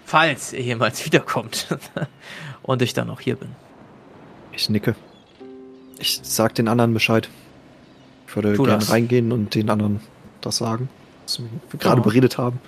[0.06, 1.66] Falls ihr jemals wiederkommt
[2.62, 3.50] und ich dann noch hier bin.
[4.52, 4.94] Ich nicke.
[5.98, 7.28] Ich sag den anderen Bescheid.
[8.28, 10.00] Ich würde gerne reingehen und den anderen
[10.40, 10.88] das sagen,
[11.24, 12.02] was wir gerade Ja.
[12.02, 12.60] beredet haben.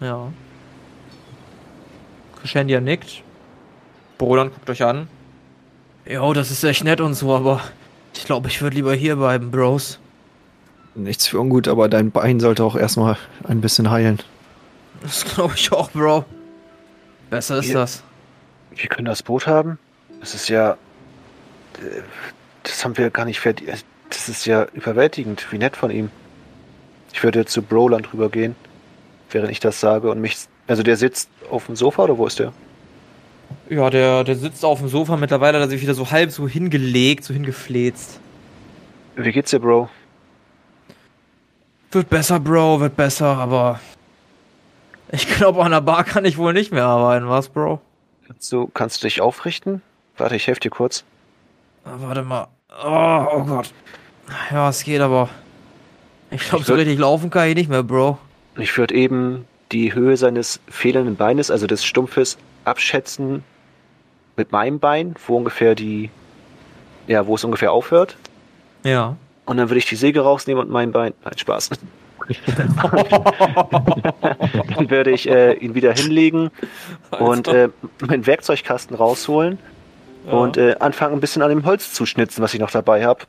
[0.00, 0.32] Ja.
[2.40, 3.22] Crescendia nickt.
[4.18, 5.08] Brodan guckt euch an.
[6.08, 7.60] Jo, das ist echt nett und so, aber
[8.14, 9.98] ich glaube, ich würde lieber hier bleiben, Bros.
[10.94, 14.18] Nichts für ungut, aber dein Bein sollte auch erstmal ein bisschen heilen.
[15.02, 16.24] Das glaube ich auch, Bro.
[17.30, 18.02] Besser ist Hier- das.
[18.74, 19.78] Wir können das Boot haben.
[20.20, 20.76] Das ist ja.
[22.62, 23.84] Das haben wir gar nicht verdient.
[24.10, 25.46] Das ist ja überwältigend.
[25.50, 26.10] Wie nett von ihm.
[27.12, 28.54] Ich würde zu Broland rübergehen,
[29.30, 30.36] während ich das sage und mich.
[30.66, 32.52] Also der sitzt auf dem Sofa oder wo ist der?
[33.70, 35.16] Ja, der, der sitzt auf dem Sofa.
[35.16, 38.20] Mittlerweile hat er sich wieder so halb so hingelegt, so hingefläzt.
[39.16, 39.88] Wie geht's dir, Bro?
[41.92, 43.80] Wird besser, Bro, wird besser, aber
[45.12, 47.80] ich glaube, an der Bar kann ich wohl nicht mehr arbeiten, was, Bro?
[48.26, 49.82] Kannst du, kannst du dich aufrichten?
[50.16, 51.04] Warte, ich helfe dir kurz.
[51.84, 52.48] Ah, Warte mal.
[52.84, 53.72] Oh, oh Gott.
[54.50, 55.28] Ja, es geht aber.
[56.30, 58.18] Ich glaube, so richtig laufen kann ich nicht mehr, Bro.
[58.58, 63.44] Ich würde eben die Höhe seines fehlenden Beines, also des Stumpfes, abschätzen
[64.36, 66.10] mit meinem Bein, wo ungefähr die,
[67.06, 68.16] ja, wo es ungefähr aufhört.
[68.84, 69.16] Ja.
[69.44, 71.14] Und dann würde ich die Säge rausnehmen und mein Bein.
[71.24, 71.70] Nein, Spaß.
[74.76, 76.50] dann würde ich äh, ihn wieder hinlegen
[77.18, 77.68] und äh,
[78.00, 79.58] meinen Werkzeugkasten rausholen
[80.26, 83.24] und äh, anfangen ein bisschen an dem Holz zu schnitzen, was ich noch dabei habe.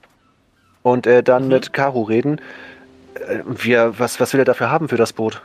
[0.82, 2.42] Und äh, dann mit Caro reden.
[3.16, 5.42] Äh, wir, was, was will er dafür haben für das Boot?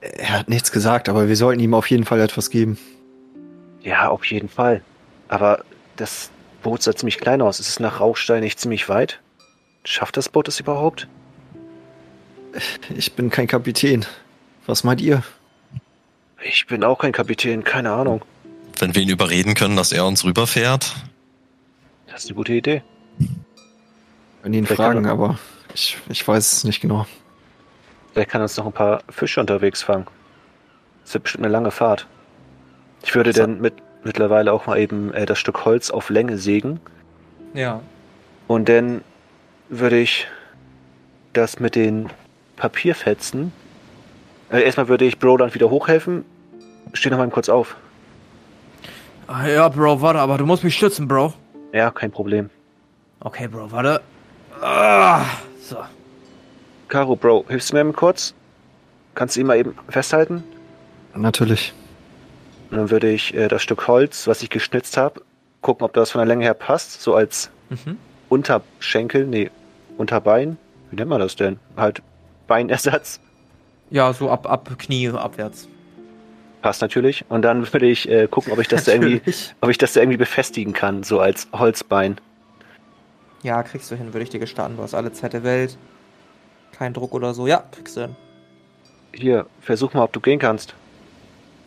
[0.00, 2.78] Er hat nichts gesagt, aber wir sollten ihm auf jeden Fall etwas geben.
[3.82, 4.82] Ja, auf jeden Fall.
[5.28, 5.62] Aber
[5.96, 6.30] das
[6.62, 7.60] Boot sah ziemlich klein aus.
[7.60, 9.20] Ist es nach Rauchstein nicht ziemlich weit?
[9.84, 11.06] Schafft das Boot es überhaupt?
[12.96, 14.04] Ich bin kein Kapitän.
[14.66, 15.22] Was meint ihr?
[16.42, 18.22] Ich bin auch kein Kapitän, keine Ahnung.
[18.78, 20.94] Wenn wir ihn überreden können, dass er uns rüberfährt.
[22.06, 22.82] Das ist eine gute Idee.
[24.42, 25.38] Können ihn Vielleicht fragen, er- aber
[25.74, 27.06] ich, ich weiß es nicht genau.
[28.12, 30.06] Vielleicht kann uns noch ein paar Fische unterwegs fangen.
[31.04, 32.06] Das wird bestimmt eine lange Fahrt.
[33.04, 36.80] Ich würde dann mit, mittlerweile auch mal eben äh, das Stück Holz auf Länge sägen.
[37.54, 37.80] Ja.
[38.48, 39.02] Und dann
[39.68, 40.26] würde ich
[41.32, 42.10] das mit den
[42.60, 43.52] Papierfetzen.
[44.52, 46.24] Äh, erstmal würde ich Bro dann wieder hochhelfen.
[46.92, 47.74] Steh noch mal kurz auf.
[49.26, 51.32] Ah, Ja, Bro, warte, aber du musst mich stützen, Bro.
[51.72, 52.50] Ja, kein Problem.
[53.20, 54.02] Okay, Bro, warte.
[54.60, 55.24] Ah,
[55.62, 55.78] so.
[56.88, 58.34] Caro, Bro, hilfst du mir mal kurz?
[59.14, 60.44] Kannst du ihn mal eben festhalten?
[61.14, 61.72] Natürlich.
[62.70, 65.22] Und dann würde ich äh, das Stück Holz, was ich geschnitzt habe,
[65.62, 67.00] gucken, ob das von der Länge her passt.
[67.00, 67.96] So als Mhm.
[68.28, 69.50] Unterschenkel, nee,
[69.96, 70.58] Unterbein.
[70.90, 71.58] Wie nennt man das denn?
[71.76, 72.02] Halt
[72.50, 73.20] Beinersatz.
[73.90, 75.68] Ja, so ab, ab Knie abwärts.
[76.62, 77.24] Passt natürlich.
[77.28, 79.22] Und dann würde ich äh, gucken, ob ich das da irgendwie,
[79.60, 82.18] ob ich das da irgendwie befestigen kann, so als Holzbein.
[83.44, 84.76] Ja, kriegst du hin, würde ich dir gestatten.
[84.76, 85.78] Du hast alle Zeit der Welt.
[86.72, 87.46] Kein Druck oder so.
[87.46, 88.16] Ja, kriegst du hin.
[89.14, 90.74] Hier, versuch mal, ob du gehen kannst.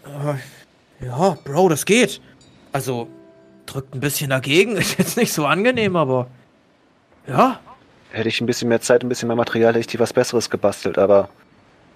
[0.06, 2.20] Äh, Ja, Bro, das geht.
[2.74, 3.08] Also,
[3.66, 4.76] drückt ein bisschen dagegen.
[4.76, 6.28] Ist jetzt nicht so angenehm, aber.
[7.26, 7.62] Ja.
[8.14, 10.52] Hätte ich ein bisschen mehr Zeit, ein bisschen mehr Material, hätte ich dir was Besseres
[10.52, 11.30] gebastelt, aber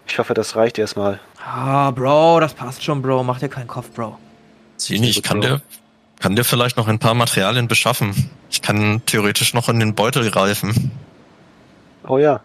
[0.07, 1.19] ich hoffe, das reicht erstmal.
[1.45, 3.23] Ah, Bro, das passt schon, Bro.
[3.23, 4.17] Mach dir keinen Kopf, Bro.
[4.77, 5.61] Sini, ich kann dir,
[6.19, 8.31] kann dir vielleicht noch ein paar Materialien beschaffen.
[8.49, 10.91] Ich kann theoretisch noch in den Beutel greifen.
[12.07, 12.41] Oh ja,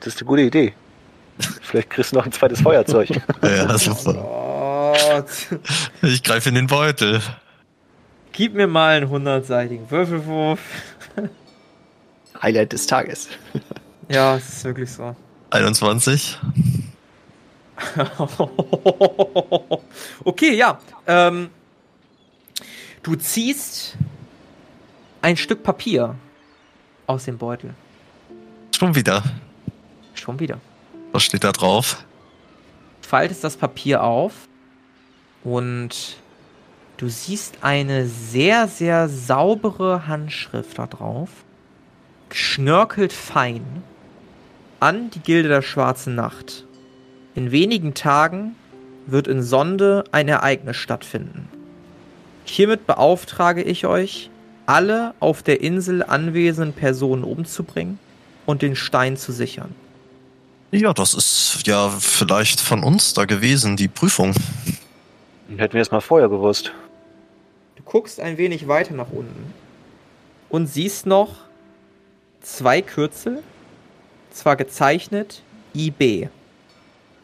[0.00, 0.74] das ist eine gute Idee.
[1.62, 3.08] Vielleicht kriegst du noch ein zweites Feuerzeug.
[3.42, 4.92] Ja, super.
[4.92, 5.60] Gott.
[6.02, 7.22] Ich greife in den Beutel.
[8.32, 10.60] Gib mir mal einen hundertseitigen Würfelwurf.
[12.42, 13.28] Highlight des Tages.
[14.08, 15.16] Ja, es ist wirklich so.
[15.50, 16.38] 21.
[20.24, 20.78] okay, ja.
[21.08, 21.50] Ähm,
[23.02, 23.96] du ziehst
[25.22, 26.14] ein Stück Papier
[27.08, 27.74] aus dem Beutel.
[28.78, 29.24] Schon wieder.
[30.14, 30.60] Schon wieder.
[31.12, 32.04] Was steht da drauf?
[33.00, 34.32] Faltest das Papier auf
[35.42, 36.16] und
[36.96, 41.30] du siehst eine sehr, sehr saubere Handschrift da drauf.
[42.28, 43.82] Geschnörkelt fein
[44.80, 46.64] an die Gilde der Schwarzen Nacht.
[47.34, 48.56] In wenigen Tagen
[49.06, 51.48] wird in Sonde ein Ereignis stattfinden.
[52.44, 54.30] Hiermit beauftrage ich euch,
[54.66, 57.98] alle auf der Insel anwesenden Personen umzubringen
[58.44, 59.74] und den Stein zu sichern.
[60.72, 64.34] Ja, das ist ja vielleicht von uns da gewesen, die Prüfung.
[65.56, 66.72] Hätten wir es mal vorher gewusst.
[67.76, 69.54] Du guckst ein wenig weiter nach unten
[70.48, 71.45] und siehst noch
[72.46, 73.42] zwei Kürzel,
[74.30, 75.42] zwar gezeichnet
[75.74, 76.28] IB.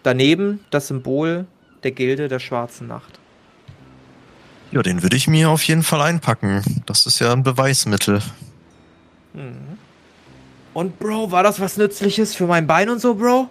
[0.02, 1.46] Daneben das Symbol
[1.84, 3.18] der Gilde der Schwarzen Nacht.
[4.72, 6.62] Ja, den würde ich mir auf jeden Fall einpacken.
[6.86, 8.20] Das ist ja ein Beweismittel.
[9.34, 9.78] Mhm.
[10.74, 13.48] Und Bro, war das was Nützliches für mein Bein und so, Bro?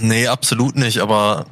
[0.00, 1.46] Nee, absolut nicht, aber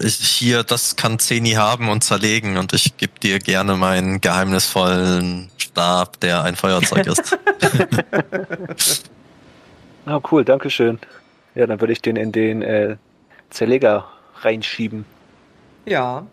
[0.00, 5.50] ich, hier, das kann Zeni haben und zerlegen und ich gebe dir gerne meinen geheimnisvollen
[5.56, 7.38] Stab, der ein Feuerzeug ist.
[10.06, 10.98] Ah, cool, danke schön.
[11.54, 12.96] Ja, dann würde ich den in den äh,
[13.50, 14.06] Zerleger
[14.40, 15.04] reinschieben.
[15.84, 16.26] Ja.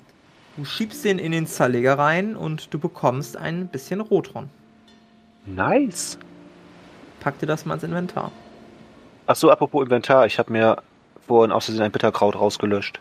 [0.56, 4.49] Du schiebst den in den Zerleger rein und du bekommst ein bisschen Rotron.
[5.45, 6.17] Nice.
[7.19, 8.32] Pack dir das mal ins Inventar.
[9.27, 10.82] Ach so, apropos Inventar, ich habe mir
[11.27, 12.99] vorhin aus Versehen ein Bitterkraut rausgelöscht.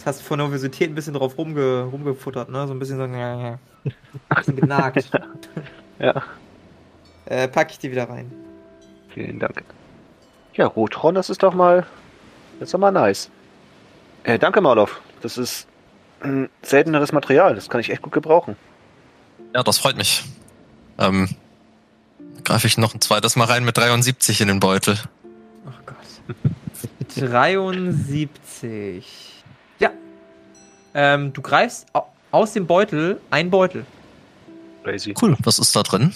[0.00, 2.66] Jetzt hast du vor Nervosität ein bisschen drauf rumge rumgefuttert, ne?
[2.66, 3.58] So ein bisschen so, ja, ja.
[3.84, 3.92] Ein
[4.34, 5.10] bisschen genagt.
[5.98, 6.22] Ja,
[7.26, 8.32] äh, pack ich die wieder rein.
[9.12, 9.62] vielen Dank.
[10.54, 11.84] Ja, Rotron, das ist doch mal,
[12.58, 13.28] das ist doch mal nice.
[14.24, 15.02] Äh, danke, Marloff.
[15.20, 15.66] Das ist
[16.20, 17.54] ein selteneres Material.
[17.54, 18.56] Das kann ich echt gut gebrauchen.
[19.54, 20.24] Ja, das freut mich.
[20.96, 21.28] Ähm,
[22.44, 24.98] greife ich noch ein zweites Mal rein mit 73 in den Beutel.
[25.68, 25.96] Ach Gott.
[27.16, 29.30] 73.
[30.94, 33.84] Ähm, du greifst au- aus dem Beutel ein Beutel.
[34.84, 35.14] Crazy.
[35.20, 36.12] Cool, was ist da drin?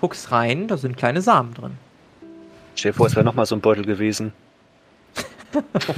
[0.00, 1.72] Guckst rein, da sind kleine Samen drin.
[2.74, 4.32] Stell dir vor, es wäre nochmal so ein Beutel gewesen.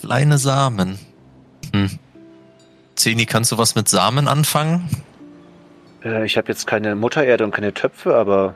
[0.00, 0.98] Kleine Samen.
[1.72, 1.98] Hm.
[2.94, 4.88] Zeni, kannst du was mit Samen anfangen?
[6.04, 8.54] Äh, ich habe jetzt keine Muttererde und keine Töpfe, aber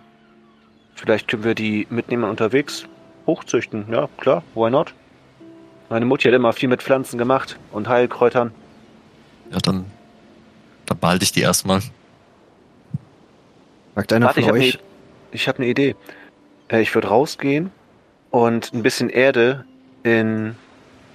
[0.94, 2.84] vielleicht können wir die mitnehmen unterwegs
[3.26, 3.86] hochzüchten.
[3.90, 4.92] Ja, klar, why not?
[5.90, 8.52] Meine Mutti hat immer viel mit Pflanzen gemacht und Heilkräutern.
[9.50, 9.86] Ja, dann,
[10.86, 11.80] dann behalte ich die erstmal.
[13.94, 14.82] Sagt einer Warte, von ich habe euch, eine,
[15.32, 15.96] ich hab eine Idee.
[16.68, 17.70] Äh, ich würde rausgehen
[18.30, 19.64] und ein bisschen Erde
[20.02, 20.54] in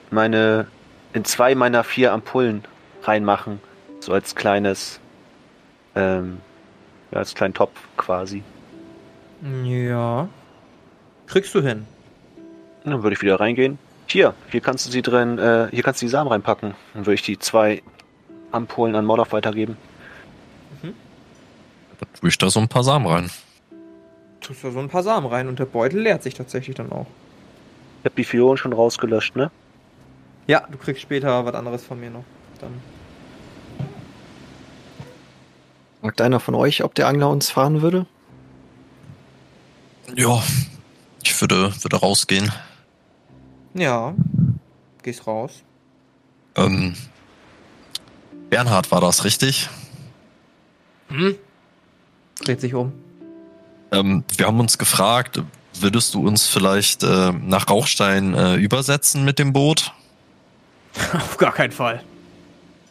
[0.10, 0.68] meine,
[1.14, 2.64] in zwei meiner vier Ampullen
[3.04, 3.60] reinmachen.
[4.00, 5.00] So als kleines,
[5.96, 6.40] ähm,
[7.12, 8.44] ja, als kleinen Topf quasi.
[9.64, 10.28] Ja.
[11.28, 11.86] Kriegst du hin.
[12.84, 13.78] Dann würde ich wieder reingehen.
[14.14, 16.76] Hier, hier kannst du sie drin, äh, hier kannst du die Samen reinpacken.
[16.94, 17.82] Dann würde ich die zwei
[18.52, 19.76] Ampullen an Mordorf weitergeben.
[20.84, 20.94] Dann
[22.20, 23.32] tue ich da so ein paar Samen rein.
[24.40, 27.08] Tust da so ein paar Samen rein und der Beutel leert sich tatsächlich dann auch.
[28.02, 29.50] Ich habe die Fiolen schon rausgelöscht, ne?
[30.46, 32.26] Ja, du kriegst später was anderes von mir noch.
[32.62, 32.80] Dann.
[36.04, 38.06] sagt einer von euch, ob der Angler uns fahren würde?
[40.16, 40.44] Ja,
[41.24, 42.52] ich würde, würde rausgehen.
[43.74, 44.14] Ja.
[45.02, 45.64] Gehst raus.
[46.56, 46.96] Ähm,
[48.50, 49.70] Bernhard war das, richtig?
[51.10, 51.36] Hm?
[52.44, 52.94] Dreht sich um.
[53.92, 55.42] Ähm, wir haben uns gefragt,
[55.80, 59.92] würdest du uns vielleicht äh, nach Rauchstein äh, übersetzen mit dem Boot?
[61.14, 62.04] Auf gar keinen Fall.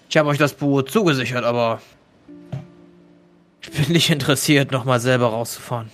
[0.08, 1.80] Ich habe euch das Boot zugesichert, aber
[3.62, 5.90] ich bin nicht interessiert, nochmal selber rauszufahren.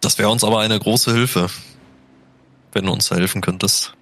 [0.00, 1.48] Das wäre uns aber eine große Hilfe,
[2.76, 3.94] wenn du uns da helfen könntest.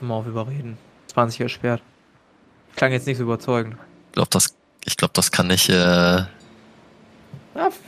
[0.00, 0.78] Mal auf überreden.
[1.08, 1.82] 20 gesperrt.
[2.76, 3.76] Klang jetzt nicht so überzeugend.
[4.06, 4.54] Ich glaube, das,
[4.86, 5.68] ich glaub, das kann ich.
[5.68, 6.28] Äh, Ja,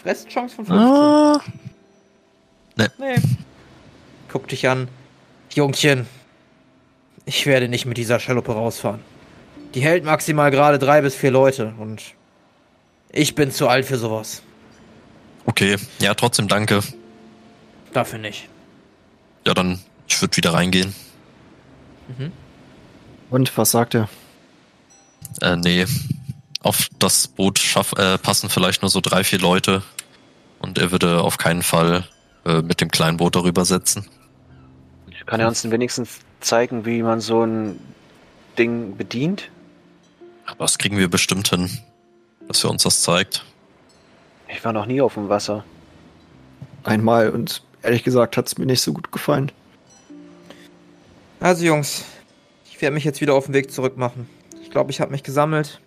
[0.05, 0.77] Restchance von 15.
[0.87, 1.41] ah,
[2.77, 3.17] Nee.
[4.29, 4.89] Guck dich an.
[5.55, 6.07] Jungchen.
[7.25, 9.01] Ich werde nicht mit dieser Schaluppe rausfahren.
[9.75, 12.03] Die hält maximal gerade drei bis vier Leute und
[13.11, 14.43] ich bin zu alt für sowas.
[15.47, 16.81] okay, ja, trotzdem danke.
[17.93, 18.49] Dafür nicht.
[19.47, 19.81] Ja, dann,
[20.23, 20.95] würde wieder reingehen.
[23.31, 24.09] Und was sagt er?
[25.41, 25.87] Äh, nee.
[26.63, 29.83] Auf das Boot schaff, äh, passen vielleicht nur so drei, vier Leute.
[30.61, 32.07] Und er würde auf keinen Fall
[32.45, 34.07] äh, mit dem kleinen Boot darüber setzen.
[35.27, 37.79] Kann er uns denn wenigstens zeigen, wie man so ein
[38.59, 39.51] Ding bedient?
[40.47, 41.71] Aber das kriegen wir bestimmt hin,
[42.49, 43.45] dass er uns das zeigt.
[44.49, 45.65] Ich war noch nie auf dem Wasser.
[46.85, 49.53] Einmal und ehrlich gesagt hat es mir nicht so gut gefallen.
[51.43, 52.05] Also Jungs,
[52.71, 54.29] ich werde mich jetzt wieder auf den Weg zurück machen.
[54.63, 55.81] Ich glaube, ich habe mich gesammelt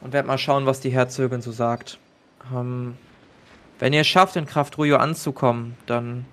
[0.00, 1.98] und werde mal schauen, was die Herzogin so sagt.
[2.54, 2.96] Ähm,
[3.78, 6.24] wenn ihr es schafft, in Kraftrujo anzukommen, dann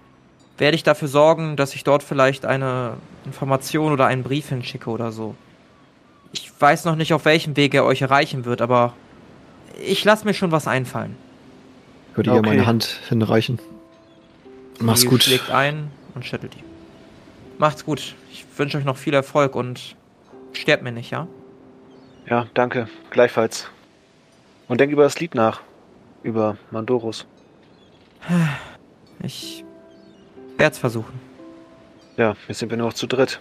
[0.57, 2.93] werde ich dafür sorgen, dass ich dort vielleicht eine
[3.25, 5.35] Information oder einen Brief hinschicke oder so.
[6.31, 8.93] Ich weiß noch nicht, auf welchem Weg er euch erreichen wird, aber
[9.81, 11.15] ich lasse mir schon was einfallen.
[12.11, 12.39] Ich würde Okay.
[12.39, 13.59] ihr meine Hand hinreichen.
[14.79, 15.23] Mach's Die gut.
[15.23, 16.63] schlägt ein und schüttelt die.
[17.57, 18.15] Macht's gut.
[18.31, 19.95] Ich wünsche euch noch viel Erfolg und
[20.53, 21.27] sterbt mir nicht, ja?
[22.27, 22.87] Ja, danke.
[23.11, 23.69] Gleichfalls.
[24.67, 25.61] Und denk über das Lied nach.
[26.23, 27.27] Über Mandorus.
[29.21, 29.63] Ich
[30.57, 31.19] werde es versuchen.
[32.17, 33.39] Ja, jetzt sind wir nur noch zu dritt.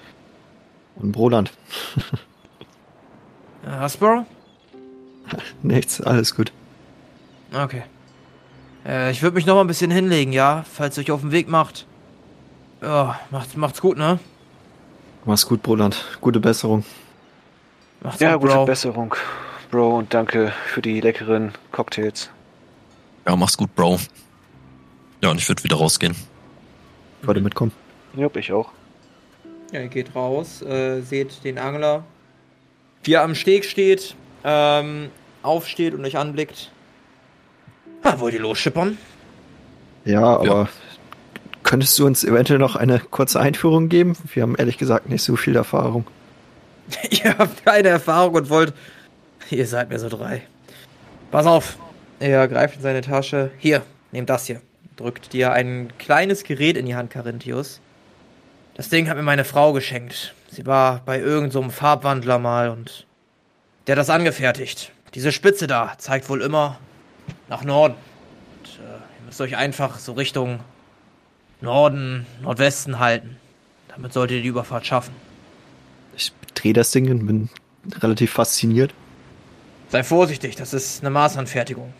[0.96, 1.52] Und Broland.
[3.66, 4.26] Äh, Hasbro?
[5.62, 6.52] Nichts, alles gut.
[7.50, 7.82] Okay.
[8.84, 10.66] Äh, ich würde mich noch mal ein bisschen hinlegen, ja?
[10.70, 11.86] Falls ihr euch auf den Weg macht.
[12.84, 14.18] Ja, macht's, macht's gut, ne?
[15.24, 16.04] Mach's gut, Broland.
[16.20, 16.84] Gute Besserung.
[18.02, 18.64] Macht's Ja, gut, gute Bro.
[18.66, 19.14] Besserung,
[19.70, 22.28] Bro, und danke für die leckeren Cocktails.
[23.26, 23.98] Ja, mach's gut, Bro.
[25.22, 26.14] Ja, und ich würde wieder rausgehen.
[27.22, 27.72] Ich wollte mitkommen.
[28.14, 28.70] Jupp, ich auch.
[29.72, 32.04] Ja, ihr geht raus, äh, seht den Angler,
[33.02, 35.08] wie er am Steg steht, ähm,
[35.42, 36.70] aufsteht und euch anblickt.
[38.02, 38.98] Ah, wollt ihr losschippern?
[40.04, 40.68] Ja, aber
[41.74, 44.16] könntest du uns eventuell noch eine kurze Einführung geben?
[44.32, 46.06] Wir haben ehrlich gesagt nicht so viel Erfahrung.
[47.10, 48.72] Ihr habt keine Erfahrung und wollt.
[49.50, 50.42] Ihr seid mir so drei.
[51.32, 51.76] Pass auf.
[52.20, 53.50] Er greift in seine Tasche.
[53.58, 53.82] Hier,
[54.12, 54.60] nehmt das hier.
[54.94, 57.80] Drückt dir ein kleines Gerät in die Hand, Carinthius.
[58.76, 60.32] Das Ding hat mir meine Frau geschenkt.
[60.52, 63.04] Sie war bei irgendeinem so Farbwandler mal und
[63.88, 64.92] der hat das angefertigt.
[65.14, 66.78] Diese Spitze da zeigt wohl immer
[67.48, 67.96] nach Norden.
[68.60, 70.60] Und, äh, ihr müsst euch einfach so Richtung
[71.64, 73.36] Norden, Nordwesten halten.
[73.88, 75.14] Damit solltet ihr die Überfahrt schaffen.
[76.16, 77.48] Ich drehe das Ding und bin
[78.00, 78.94] relativ fasziniert.
[79.88, 81.92] Sei vorsichtig, das ist eine Maßanfertigung.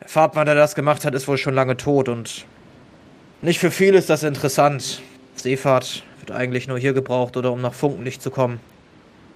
[0.00, 2.44] Der Farbmann, der das gemacht hat, ist wohl schon lange tot und
[3.42, 5.02] nicht für viele ist das interessant.
[5.36, 8.60] Seefahrt wird eigentlich nur hier gebraucht oder um nach Funkenlicht zu kommen.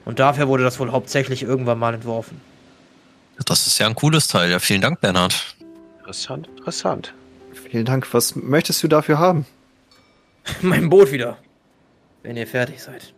[0.04, 2.40] Und dafür wurde das wohl hauptsächlich irgendwann mal entworfen.
[3.44, 4.50] Das ist ja ein cooles Teil.
[4.50, 5.54] Ja, vielen Dank, Bernhard.
[5.98, 7.12] Interessant, interessant.
[7.70, 8.12] Vielen Dank.
[8.14, 9.46] Was möchtest du dafür haben?
[10.62, 11.38] mein Boot wieder.
[12.22, 13.14] Wenn ihr fertig seid.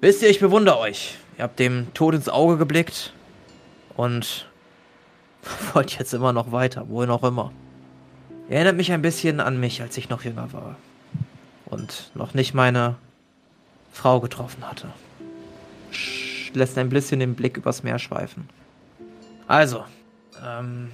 [0.00, 1.16] Wisst ihr, ich bewundere euch.
[1.38, 3.12] Ihr habt dem Tod ins Auge geblickt
[3.96, 4.46] und
[5.72, 7.52] wollt jetzt immer noch weiter, wohin auch immer.
[8.48, 10.76] Erinnert mich ein bisschen an mich, als ich noch jünger war
[11.64, 12.96] und noch nicht meine
[13.92, 14.88] Frau getroffen hatte.
[16.52, 18.48] Lässt ein bisschen den Blick übers Meer schweifen.
[19.48, 19.84] Also,
[20.44, 20.90] ähm,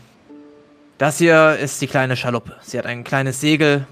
[1.01, 2.57] das hier ist die kleine Schaluppe.
[2.61, 3.87] Sie hat ein kleines Segel.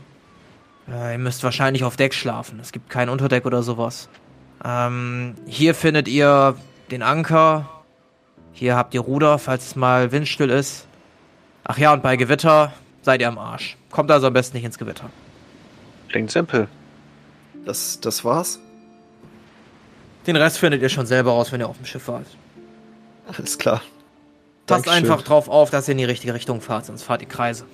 [0.87, 2.61] Äh, ihr müsst wahrscheinlich auf Deck schlafen.
[2.61, 4.11] Es gibt kein Unterdeck oder sowas.
[4.63, 6.55] Ähm, hier findet ihr
[6.91, 7.67] den Anker.
[8.53, 10.87] Hier habt ihr Ruder, falls es mal windstill ist.
[11.65, 13.79] Ach ja, und bei Gewitter seid ihr am Arsch.
[13.91, 15.09] Kommt also am besten nicht ins Gewitter.
[16.11, 16.69] Klingt simpel.
[17.65, 18.61] Das, das war's?
[20.27, 22.27] Den Rest findet ihr schon selber raus, wenn ihr auf dem Schiff wart.
[23.35, 23.81] Alles klar.
[24.69, 25.11] Passt Dankeschön.
[25.11, 27.65] einfach drauf auf, dass ihr in die richtige Richtung fahrt, sonst fahrt ihr Kreise.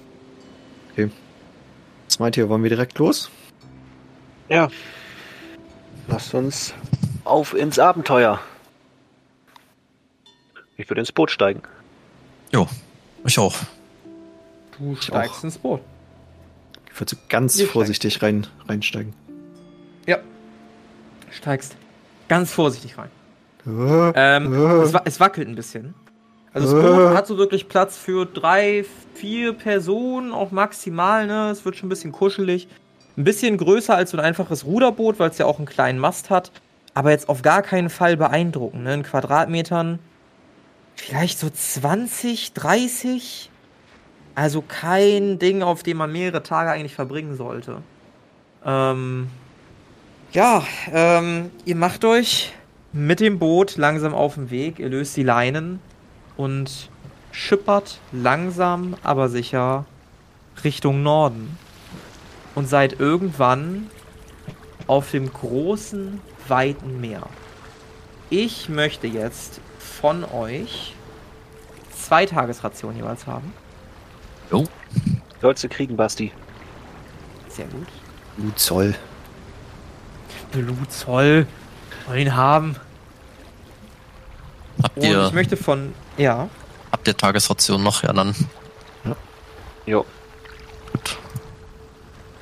[2.06, 3.30] Was meint ihr, wollen wir direkt los?
[4.48, 4.68] Ja.
[6.06, 6.72] Lasst uns
[7.24, 8.38] auf ins Abenteuer.
[10.76, 11.62] Ich würde ins Boot steigen.
[12.52, 12.68] Jo,
[13.24, 13.54] ich auch.
[14.78, 15.80] Du steigst ins Boot.
[16.92, 19.14] Ich würde so ganz Ihr vorsichtig rein, reinsteigen.
[20.06, 20.18] Ja.
[21.30, 21.76] Steigst
[22.28, 23.10] ganz vorsichtig rein.
[23.66, 25.94] Äh, Ähm, äh, es, wa es wackelt ein bisschen.
[26.54, 26.88] Also das Äh.
[26.88, 31.50] Boot hat so wirklich Platz für drei, vier Personen, auch maximal, ne?
[31.50, 32.68] Es wird schon ein bisschen kuschelig.
[33.16, 36.30] Ein bisschen größer als so ein einfaches Ruderboot, weil es ja auch einen kleinen Mast
[36.30, 36.50] hat.
[36.94, 38.94] Aber jetzt auf gar keinen Fall beeindruckend, ne?
[38.94, 39.98] In Quadratmetern
[40.96, 43.50] vielleicht so 20, 30.
[44.36, 47.82] Also kein Ding, auf dem man mehrere Tage eigentlich verbringen sollte.
[48.64, 49.28] Ähm,
[50.32, 52.52] ja, ähm, ihr macht euch
[52.92, 54.78] mit dem Boot langsam auf den Weg.
[54.78, 55.80] Ihr löst die Leinen
[56.36, 56.88] und
[57.32, 59.84] schippert langsam, aber sicher
[60.62, 61.58] Richtung Norden.
[62.54, 63.90] Und seid irgendwann
[64.86, 67.22] auf dem großen, weiten Meer.
[68.30, 70.94] Ich möchte jetzt von euch
[71.90, 73.52] zwei Tagesrationen jeweils haben.
[74.50, 74.66] Jo,
[75.44, 76.32] Sollst du kriegen, Basti.
[77.50, 77.86] Sehr gut.
[78.38, 78.94] Blutzoll.
[80.52, 81.46] Blutzoll.
[82.06, 82.76] Wollen ihn haben.
[84.82, 85.92] habt Und ihr, ich möchte von.
[86.16, 86.48] Ja.
[86.92, 88.02] habt ihr Tagesration noch?
[88.02, 88.34] Ja, dann
[89.86, 90.06] Jo.
[90.92, 91.18] gut.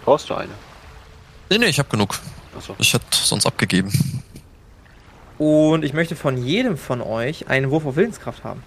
[0.05, 0.53] Brauchst du eine?
[1.51, 2.19] Nee, nee, ich hab genug.
[2.57, 2.75] Achso.
[2.79, 4.23] Ich hätte sonst abgegeben.
[5.39, 8.63] Und ich möchte von jedem von euch einen Wurf auf Willenskraft haben.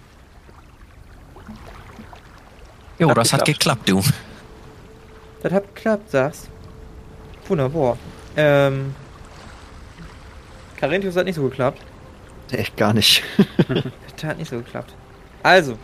[2.98, 3.86] Jo, Hat das hat geklappt.
[3.86, 4.12] geklappt, du.
[5.42, 6.48] Das hat geklappt, sagst.
[7.48, 7.96] Wunderbar.
[8.36, 8.94] Ähm.
[10.76, 11.80] Carinthius hat nicht so geklappt.
[12.50, 13.22] Echt gar nicht.
[14.16, 14.94] Das hat nicht so geklappt.
[15.42, 15.76] Also,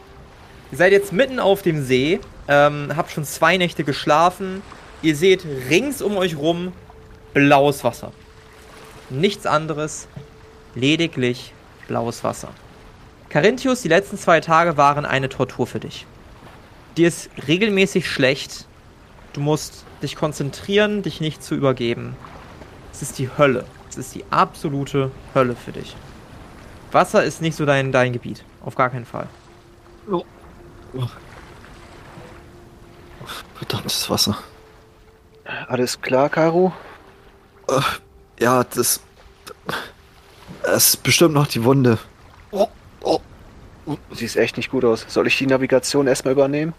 [0.70, 4.62] ihr seid jetzt mitten auf dem See, ähm, habt schon zwei Nächte geschlafen.
[5.02, 6.72] Ihr seht rings um euch rum
[7.34, 8.10] blaues Wasser.
[9.10, 10.08] Nichts anderes,
[10.74, 11.52] lediglich
[11.88, 12.48] blaues Wasser.
[13.28, 16.06] Carinthius, die letzten zwei Tage waren eine Tortur für dich.
[16.96, 18.66] Dir ist regelmäßig schlecht.
[19.34, 22.16] Du musst dich konzentrieren, dich nicht zu übergeben.
[22.92, 23.64] Es ist die Hölle.
[23.88, 25.96] Es ist die absolute Hölle für dich.
[26.92, 28.44] Wasser ist nicht so dein, dein Gebiet.
[28.60, 29.28] Auf gar keinen Fall.
[33.54, 34.38] Verdammtes Wasser.
[35.68, 36.72] Alles klar, Caro?
[38.38, 39.00] Ja, das.
[40.62, 41.98] Es ist bestimmt noch die Wunde.
[42.50, 42.68] Oh,
[43.00, 43.20] oh.
[43.86, 45.06] Du siehst echt nicht gut aus.
[45.08, 46.74] Soll ich die Navigation erstmal übernehmen?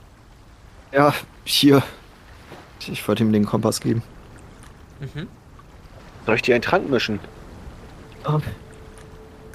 [0.91, 1.81] Ja, hier.
[2.79, 4.03] Ich wollte ihm den Kompass geben.
[4.99, 5.27] Mhm.
[6.25, 7.19] Soll ich dir einen Trank mischen?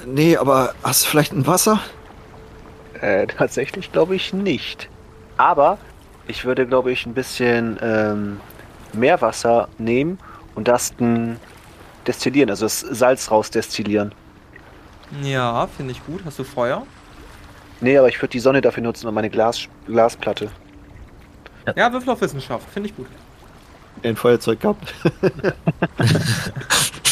[0.06, 1.80] Nee, aber hast du vielleicht ein Wasser?
[3.00, 4.88] Äh, tatsächlich glaube ich nicht.
[5.36, 5.78] Aber
[6.26, 8.40] ich würde, glaube ich, ein bisschen ähm,
[8.92, 10.18] Meerwasser nehmen
[10.54, 11.38] und das dann
[12.06, 14.12] destillieren, also das Salz raus destillieren.
[15.22, 16.22] Ja, finde ich gut.
[16.24, 16.86] Hast du Feuer?
[17.80, 20.50] Nee, aber ich würde die Sonne dafür nutzen und meine Glas Glasplatte.
[21.76, 22.68] Ja, Würfel auf Wissenschaft.
[22.70, 23.06] Finde ich gut.
[24.02, 24.94] Ein Feuerzeug gehabt.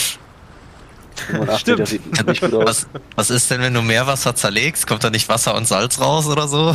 [1.26, 1.80] 85, Stimmt.
[1.80, 2.64] Das sieht nicht gut aus.
[2.66, 4.86] Was, was ist denn, wenn du Meerwasser zerlegst?
[4.86, 6.74] Kommt da nicht Wasser und Salz raus oder so?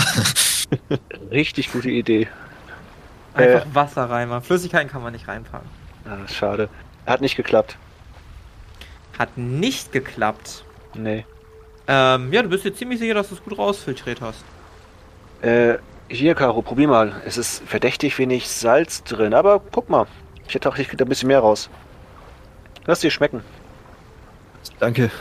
[1.32, 2.28] Richtig gute Idee.
[3.34, 4.44] Einfach Wasser reinmachen.
[4.44, 5.70] Flüssigkeiten kann man nicht reinpacken.
[6.06, 6.70] Ah, schade.
[7.06, 7.78] Hat nicht geklappt.
[9.18, 10.66] Hat nicht geklappt.
[10.94, 11.26] Nee.
[11.88, 14.44] Ähm, ja, du bist dir ziemlich sicher, dass du es gut rausfiltriert hast.
[15.42, 15.78] Äh,
[16.10, 17.22] hier, Caro, probier mal.
[17.26, 20.08] Es ist verdächtig wenig Salz drin, aber guck mal.
[20.48, 21.70] Ich hätte auch, da ein bisschen mehr raus.
[22.86, 23.42] Lass dir schmecken.
[24.80, 25.12] Danke.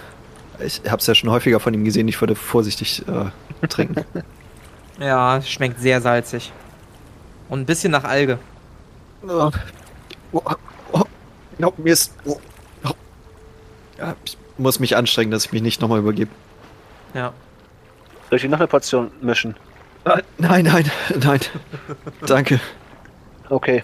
[0.64, 2.08] Ich hab's ja schon häufiger von ihm gesehen.
[2.08, 4.04] Ich würde vorsichtig äh, trinken.
[5.00, 6.52] Ja, es schmeckt sehr salzig.
[7.48, 8.38] Und ein bisschen nach Alge.
[9.26, 9.50] oh,
[10.32, 10.42] oh,
[10.92, 11.04] oh,
[11.56, 12.12] no, mir ist.
[12.26, 12.38] Oh,
[12.84, 12.90] oh.
[13.98, 16.30] Ja, ich muss mich anstrengen, dass ich mich nicht nochmal übergebe.
[17.14, 17.32] Ja.
[18.28, 19.56] Soll ich dir noch eine Portion mischen?
[20.04, 21.40] Ah, nein, nein, nein.
[22.26, 22.60] Danke.
[23.48, 23.82] Okay.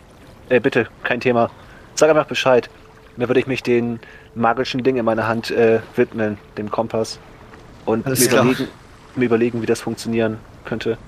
[0.51, 1.51] Äh, bitte, kein Thema.
[1.95, 2.69] Sag einfach Bescheid.
[3.17, 4.01] Dann würde ich mich den
[4.35, 7.19] magischen Ding in meiner Hand äh, widmen, dem Kompass.
[7.85, 8.43] Und Alles mir klar.
[8.45, 8.69] überlegen,
[9.17, 10.99] mir überlegen, wie das funktionieren könnte.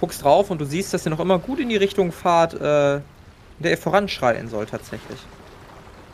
[0.00, 2.96] Guckst drauf und du siehst, dass ihr noch immer gut in die Richtung fahrt, äh,
[2.96, 3.02] in
[3.60, 5.18] der ihr voranschreiten soll tatsächlich.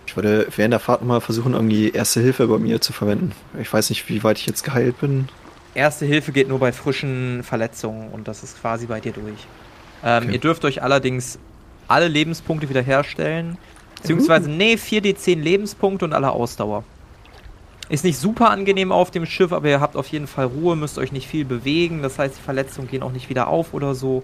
[0.06, 3.32] Ich würde während der Fahrt mal versuchen, irgendwie Erste Hilfe bei mir zu verwenden.
[3.58, 5.28] Ich weiß nicht, wie weit ich jetzt geheilt bin.
[5.74, 9.46] Erste Hilfe geht nur bei frischen Verletzungen und das ist quasi bei dir durch.
[10.04, 10.32] Ähm, Okay.
[10.34, 11.38] Ihr dürft euch allerdings
[11.88, 13.56] alle Lebenspunkte wiederherstellen.
[14.02, 16.84] Beziehungsweise, nee, 4d10 Lebenspunkte und alle Ausdauer.
[17.88, 20.98] Ist nicht super angenehm auf dem Schiff, aber ihr habt auf jeden Fall Ruhe, müsst
[20.98, 22.02] euch nicht viel bewegen.
[22.02, 24.22] Das heißt, die Verletzungen gehen auch nicht wieder auf oder so.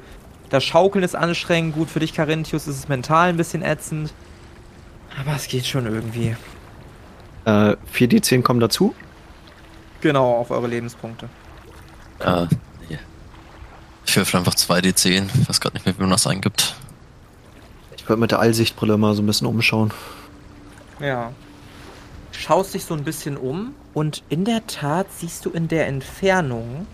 [0.50, 1.74] Das Schaukeln ist anstrengend.
[1.74, 4.12] Gut, für dich, Carinthius, ist es mental ein bisschen ätzend.
[5.20, 6.36] Aber es geht schon irgendwie.
[7.44, 8.94] Äh, 4D10 kommen dazu.
[10.00, 11.28] Genau, auf eure Lebenspunkte.
[12.20, 12.48] Ja,
[12.88, 12.98] nee.
[14.06, 15.28] Ich würfel einfach 2d10.
[15.42, 16.74] Ich weiß gerade nicht mehr, wie man das eingibt.
[18.08, 19.92] Ich würde mit der Allsichtbrille mal so ein bisschen umschauen.
[20.98, 21.30] Ja.
[22.32, 26.86] Schaust dich so ein bisschen um und in der Tat siehst du in der Entfernung,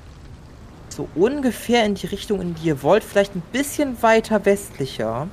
[0.88, 5.28] so ungefähr in die Richtung, in die ihr wollt, vielleicht ein bisschen weiter westlicher,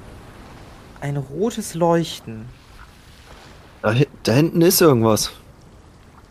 [0.99, 2.45] ein rotes Leuchten.
[3.81, 5.31] Da, da hinten ist irgendwas.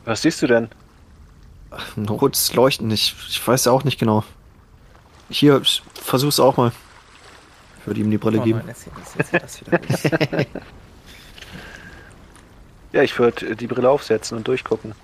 [0.05, 0.69] Was siehst du denn?
[1.97, 2.89] Ein rotes Leuchten.
[2.93, 4.23] Ich, ich weiß ja auch nicht genau.
[5.29, 5.61] Hier,
[5.95, 6.71] versuch's auch mal.
[7.91, 8.61] Ich würde ihm die Brille Oh geben.
[8.65, 10.47] nein.
[12.93, 14.95] Ja, ich würde die Brille aufsetzen und durchgucken.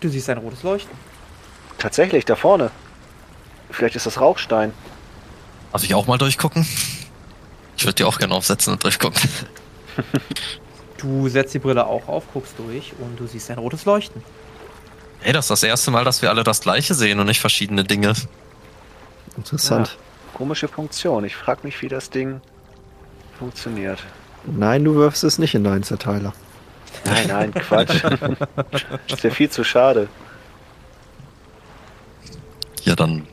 [0.00, 0.96] Du siehst ein rotes Leuchten.
[1.76, 2.70] Tatsächlich, da vorne.
[3.70, 4.72] Vielleicht ist das Rauchstein.
[5.72, 6.66] Darf ich auch mal durchgucken?
[7.76, 9.20] Ich würde die auch gerne aufsetzen und durchgucken.
[10.96, 14.22] Du setzt die Brille auch auf, guckst durch und du siehst ein rotes Leuchten.
[15.20, 17.84] Hey, das ist das erste Mal, dass wir alle das gleiche sehen und nicht verschiedene
[17.84, 18.14] Dinge.
[19.36, 19.98] Interessant.
[20.34, 21.24] Komische Funktion.
[21.24, 22.40] Ich frage mich, wie das Ding
[23.38, 24.02] funktioniert.
[24.44, 26.32] Nein, du wirfst es nicht in deinen Zerteiler.
[27.04, 28.02] Nein, nein, Quatsch.
[29.08, 30.08] ist ja viel zu schade.
[32.82, 33.26] Ja, dann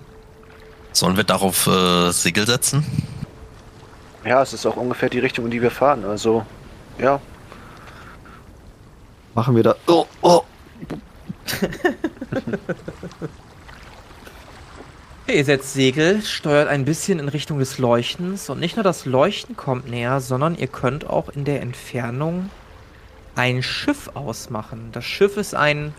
[0.92, 2.86] sollen wir darauf äh, Segel setzen.
[4.26, 6.04] Ja, es ist auch ungefähr die Richtung, in die wir fahren.
[6.04, 6.46] Also,
[6.98, 7.22] ja.
[9.34, 9.76] Machen wir da.
[9.88, 10.44] Oh, oh.
[15.30, 19.58] Ihr setzt Segel, steuert ein bisschen in Richtung des Leuchtens und nicht nur das Leuchten
[19.58, 22.50] kommt näher, sondern ihr könnt auch in der Entfernung
[23.36, 24.88] ein Schiff ausmachen.
[24.94, 25.94] Das Schiff ist ein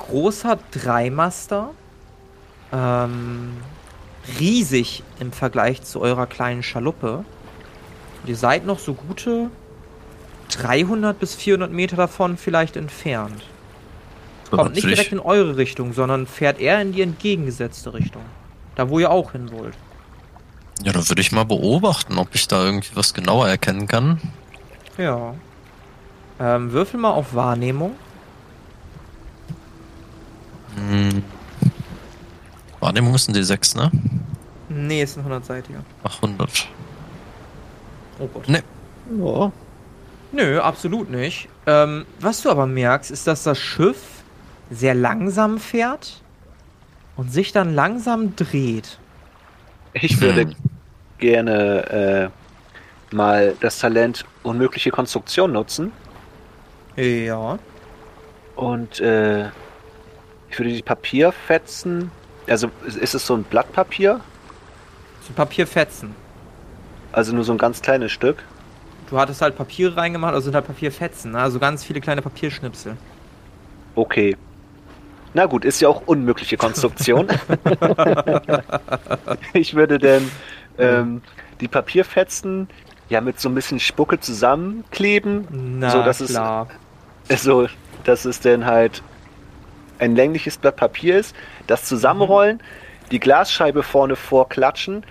[0.00, 1.70] großer Dreimaster,
[2.72, 3.58] ähm,
[4.40, 7.24] riesig im Vergleich zu eurer kleinen Schaluppe.
[8.22, 9.50] Und ihr seid noch so gute
[10.50, 13.40] 300 bis 400 Meter davon vielleicht entfernt.
[14.50, 18.22] Kommt nicht direkt in eure Richtung, sondern fährt eher in die entgegengesetzte Richtung.
[18.78, 19.74] Da, wo ihr auch hin wollt.
[20.84, 24.20] Ja, dann würde ich mal beobachten, ob ich da irgendwie was genauer erkennen kann.
[24.96, 25.34] Ja.
[26.38, 27.96] Ähm, würfel mal auf Wahrnehmung.
[30.76, 31.24] Hm.
[32.78, 33.90] Wahrnehmung ist ein D6, ne?
[34.68, 35.80] Nee, ist ein 100-seitiger.
[36.04, 36.68] Ach, 100.
[38.20, 38.48] Oh Gott.
[38.48, 38.62] Nee.
[39.20, 39.50] oh.
[40.30, 41.48] Nö, absolut nicht.
[41.66, 44.22] Ähm, was du aber merkst, ist, dass das Schiff
[44.70, 46.22] sehr langsam fährt
[47.18, 48.98] und sich dann langsam dreht.
[49.92, 50.56] Ich würde Hm.
[51.18, 52.30] gerne
[53.10, 55.92] äh, mal das Talent unmögliche Konstruktion nutzen.
[56.96, 57.58] Ja.
[58.54, 59.48] Und äh,
[60.50, 62.10] ich würde die Papierfetzen.
[62.46, 64.20] Also ist- es so ein Blatt Papier?
[65.20, 66.14] So Papierfetzen.
[67.12, 68.44] Also nur so ein ganz kleines Stück.
[69.06, 71.40] Du hattest halt Papiere reingemacht, also sind halt Papierfetzen, ne?
[71.40, 72.96] also ganz viele kleine Papierschnipsel.
[73.96, 74.36] Okay.
[75.34, 77.28] Na gut, ist ja auch unmögliche Konstruktion.
[79.52, 80.30] ich würde denn
[80.78, 81.22] ähm,
[81.60, 82.68] die Papierfetzen
[83.08, 86.68] ja mit so ein bisschen Spucke zusammenkleben, Na so dass klar.
[87.28, 87.68] es so,
[88.04, 89.02] dass es dann halt
[89.98, 91.34] ein längliches Blatt Papier ist,
[91.66, 92.62] das zusammenrollen,
[93.10, 95.04] die Glasscheibe vorne vorklatschen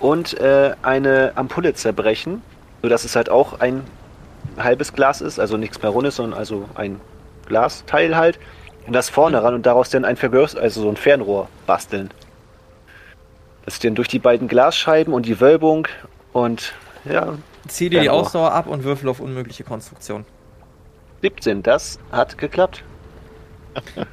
[0.00, 2.42] und äh, eine Ampulle zerbrechen,
[2.82, 3.82] so dass es halt auch ein
[4.58, 7.00] halbes Glas ist, also nichts mehr rundes, sondern also ein
[7.46, 8.38] Glasteil halt
[8.92, 12.10] das vorne ran und daraus dann ein Vergörs, also so ein Fernrohr basteln.
[13.64, 15.88] Das dann durch die beiden Glasscheiben und die Wölbung
[16.32, 16.74] und
[17.04, 18.10] ja, Zieh dir die.
[18.10, 20.24] Ausdauer ab und würfel auf unmögliche Konstruktion.
[21.22, 22.84] 17, das hat geklappt.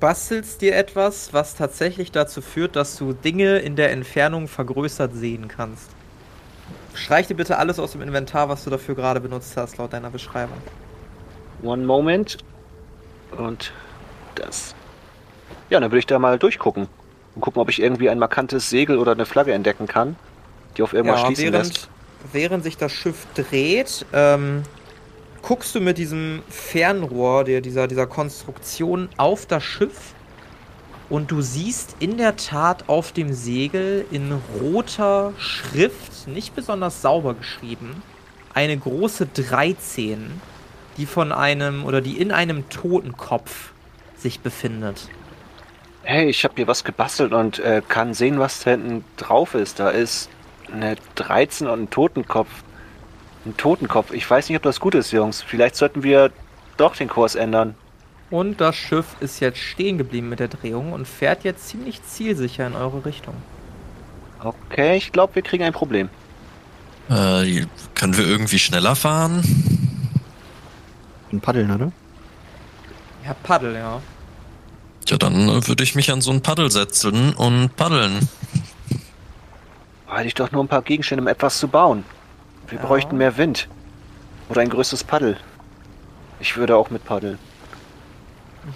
[0.00, 5.48] Bastelst dir etwas, was tatsächlich dazu führt, dass du Dinge in der Entfernung vergrößert sehen
[5.48, 5.90] kannst.
[6.94, 10.10] Streich dir bitte alles aus dem Inventar, was du dafür gerade benutzt hast, laut deiner
[10.10, 10.58] Beschreibung.
[11.62, 12.38] One Moment.
[13.36, 13.72] Und
[14.34, 14.74] das.
[15.70, 16.88] Ja, dann würde ich da mal durchgucken.
[17.34, 20.16] Und gucken, ob ich irgendwie ein markantes Segel oder eine Flagge entdecken kann,
[20.76, 21.88] die auf irgendwas schließen während, lässt.
[22.32, 24.62] während sich das Schiff dreht, ähm,
[25.42, 30.14] guckst du mit diesem Fernrohr, der, dieser, dieser Konstruktion auf das Schiff
[31.10, 37.34] und du siehst in der Tat auf dem Segel in roter Schrift, nicht besonders sauber
[37.34, 38.02] geschrieben,
[38.52, 40.40] eine große 13,
[40.98, 43.70] die von einem oder die in einem Totenkopf
[44.16, 45.08] sich befindet.
[46.02, 49.78] Hey, ich habe hier was gebastelt und äh, kann sehen, was da hinten drauf ist.
[49.78, 50.28] Da ist
[50.72, 52.48] eine 13 und ein Totenkopf.
[53.46, 54.12] Ein Totenkopf.
[54.12, 55.42] Ich weiß nicht, ob das gut ist, Jungs.
[55.42, 56.30] Vielleicht sollten wir
[56.76, 57.74] doch den Kurs ändern.
[58.30, 62.66] Und das Schiff ist jetzt stehen geblieben mit der Drehung und fährt jetzt ziemlich zielsicher
[62.66, 63.34] in eure Richtung.
[64.42, 66.10] Okay, ich glaube, wir kriegen ein Problem.
[67.08, 69.42] Äh, können wir irgendwie schneller fahren?
[71.32, 71.92] Ein Paddeln, oder?
[73.24, 74.00] Ja, Paddel, ja.
[75.08, 78.28] Ja, dann würde ich mich an so ein Paddel setzen und paddeln.
[80.06, 82.04] Hatte ich doch nur ein paar Gegenstände, um etwas zu bauen.
[82.68, 82.84] Wir Ja.
[82.86, 83.68] bräuchten mehr Wind.
[84.48, 85.36] Oder ein größeres Paddel.
[86.40, 87.38] Ich würde auch mit paddeln.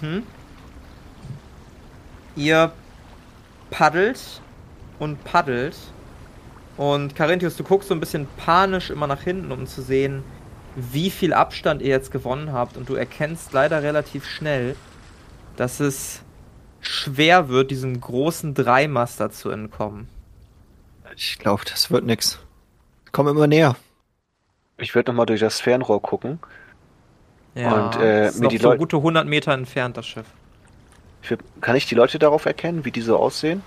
[0.00, 0.22] Mhm.
[2.36, 2.72] Ihr
[3.70, 4.20] paddelt
[4.98, 5.76] und paddelt.
[6.76, 10.24] Und Carinthius, du guckst so ein bisschen panisch immer nach hinten, um zu sehen,
[10.76, 12.76] wie viel Abstand ihr jetzt gewonnen habt.
[12.76, 14.76] Und du erkennst leider relativ schnell,
[15.56, 16.22] dass es
[16.80, 20.08] schwer wird, diesem großen Dreimaster zu entkommen.
[21.16, 22.38] Ich glaube, das wird nix.
[23.12, 23.76] Komm immer näher.
[24.78, 26.40] Ich würde nochmal durch das Fernrohr gucken.
[27.54, 30.26] Ja, Und, äh, ist mir die so Leu- gute 100 Meter entfernt, das Schiff.
[31.22, 33.62] Ich kann ich die Leute darauf erkennen, wie die so aussehen?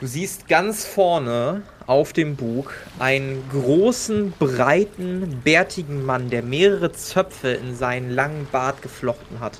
[0.00, 7.48] Du siehst ganz vorne auf dem Bug einen großen, breiten, bärtigen Mann, der mehrere Zöpfe
[7.48, 9.58] in seinen langen Bart geflochten hat.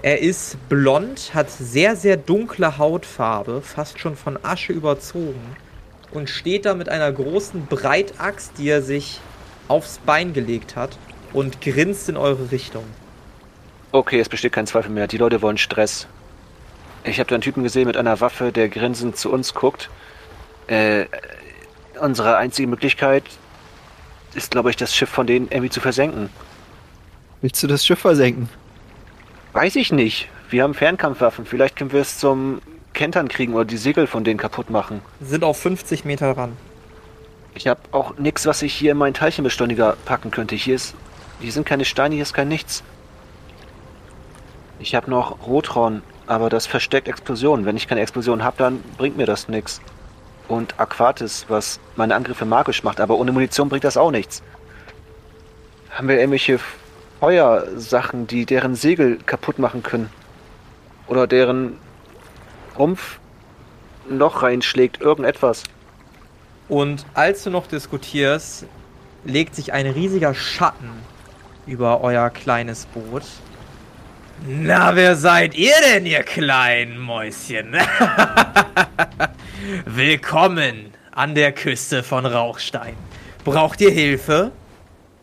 [0.00, 5.56] Er ist blond, hat sehr, sehr dunkle Hautfarbe, fast schon von Asche überzogen
[6.12, 9.20] und steht da mit einer großen Breitaxt, die er sich
[9.66, 10.96] aufs Bein gelegt hat
[11.34, 12.84] und grinst in eure Richtung.
[13.92, 15.08] Okay, es besteht kein Zweifel mehr.
[15.08, 16.06] Die Leute wollen Stress.
[17.08, 19.88] Ich habe da einen Typen gesehen mit einer Waffe, der grinsend zu uns guckt.
[20.66, 21.06] Äh,
[22.00, 23.24] unsere einzige Möglichkeit
[24.34, 26.28] ist, glaube ich, das Schiff von denen irgendwie zu versenken.
[27.40, 28.48] Willst du das Schiff versenken?
[29.54, 30.28] Weiß ich nicht.
[30.50, 31.46] Wir haben Fernkampfwaffen.
[31.46, 32.60] Vielleicht können wir es zum
[32.92, 35.00] Kentern kriegen oder die Segel von denen kaputt machen.
[35.20, 36.56] Sind auf 50 Meter ran.
[37.54, 40.56] Ich habe auch nichts, was ich hier in meinen Teilchenbeschleuniger packen könnte.
[40.56, 40.94] Hier ist,
[41.40, 42.82] hier sind keine Steine, hier ist kein nichts.
[44.78, 47.64] Ich habe noch Rotron, aber das versteckt Explosionen.
[47.64, 49.80] Wenn ich keine Explosion habe, dann bringt mir das nichts.
[50.46, 54.42] Und Aquatis, was meine Angriffe magisch macht, aber ohne Munition bringt das auch nichts.
[55.90, 56.60] Haben wir irgendwelche
[57.20, 60.10] Feuersachen, die deren Segel kaputt machen können?
[61.06, 61.78] Oder deren
[62.78, 63.18] Rumpf
[64.08, 65.64] noch reinschlägt, irgendetwas?
[66.68, 68.66] Und als du noch diskutierst,
[69.24, 70.90] legt sich ein riesiger Schatten
[71.66, 73.24] über euer kleines Boot.
[74.46, 77.74] Na, wer seid ihr denn, ihr kleinen Mäuschen?
[79.84, 82.94] Willkommen an der Küste von Rauchstein.
[83.44, 84.52] Braucht ihr Hilfe?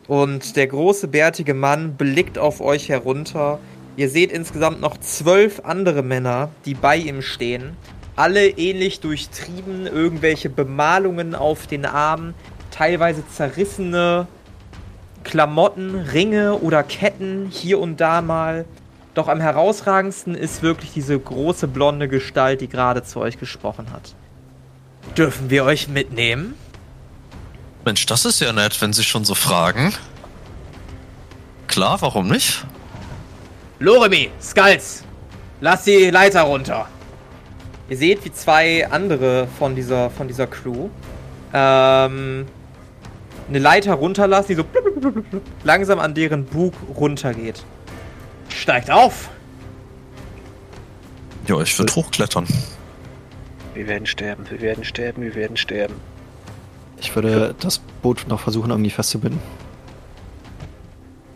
[0.08, 3.60] Und der große bärtige Mann blickt auf euch herunter.
[3.96, 7.78] Ihr seht insgesamt noch zwölf andere Männer, die bei ihm stehen.
[8.18, 12.34] Alle ähnlich durchtrieben, irgendwelche Bemalungen auf den Armen,
[12.70, 14.28] teilweise zerrissene
[15.24, 18.66] Klamotten, Ringe oder Ketten hier und da mal.
[19.16, 24.14] Doch am herausragendsten ist wirklich diese große blonde Gestalt, die gerade zu euch gesprochen hat.
[25.18, 26.54] Dürfen wir euch mitnehmen?
[27.86, 29.94] Mensch, das ist ja nett, wenn Sie schon so fragen.
[31.68, 32.66] Klar, warum nicht?
[33.80, 35.04] Loremi, Skulls,
[35.62, 36.88] lass die Leiter runter.
[37.88, 40.90] Ihr seht, wie zwei andere von dieser, von dieser Crew
[41.54, 42.48] ähm,
[43.48, 47.64] eine Leiter runterlassen, die so blub, blub, blub, langsam an deren Bug runtergeht.
[48.66, 49.30] Steigt auf!
[51.46, 52.48] Ja, ich würde hochklettern.
[53.76, 55.94] Wir werden sterben, wir werden sterben, wir werden sterben.
[57.00, 59.40] Ich würde das Boot noch versuchen, irgendwie festzubinden.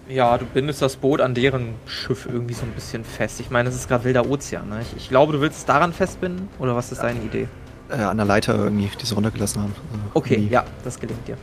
[0.07, 3.39] Ja, du bindest das Boot an deren Schiff irgendwie so ein bisschen fest.
[3.41, 4.67] Ich meine, es ist gerade wilder Ozean.
[4.67, 4.81] Ne?
[4.81, 6.49] Ich, ich glaube, du willst es daran festbinden?
[6.57, 7.47] Oder was ist deine Idee?
[7.91, 9.75] Äh, an der Leiter irgendwie, die sie runtergelassen haben.
[9.91, 11.37] Also Okay, irgendwie- ja, das gelingt dir.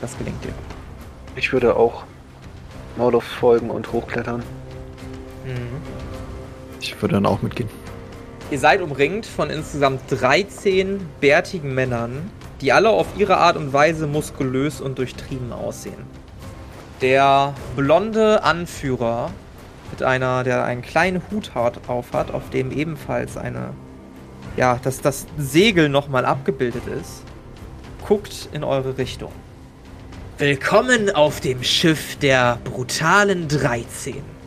[0.00, 0.52] Das gelingt dir.
[1.36, 2.02] Ich würde auch
[2.96, 4.42] Morloff folgen und hochklettern.
[5.44, 5.80] Mhm.
[6.80, 7.68] Ich würde dann auch mitgehen.
[8.50, 12.30] Ihr seid umringt von insgesamt 13 bärtigen Männern,
[12.60, 16.02] die alle auf ihre Art und Weise muskulös und durchtrieben aussehen.
[17.00, 19.30] Der blonde Anführer
[19.90, 23.70] mit einer, der einen kleinen Hut hat, auf hat, auf dem ebenfalls eine,
[24.56, 27.22] ja, dass das Segel nochmal abgebildet ist,
[28.06, 29.32] guckt in eure Richtung.
[30.38, 34.39] Willkommen auf dem Schiff der brutalen 13.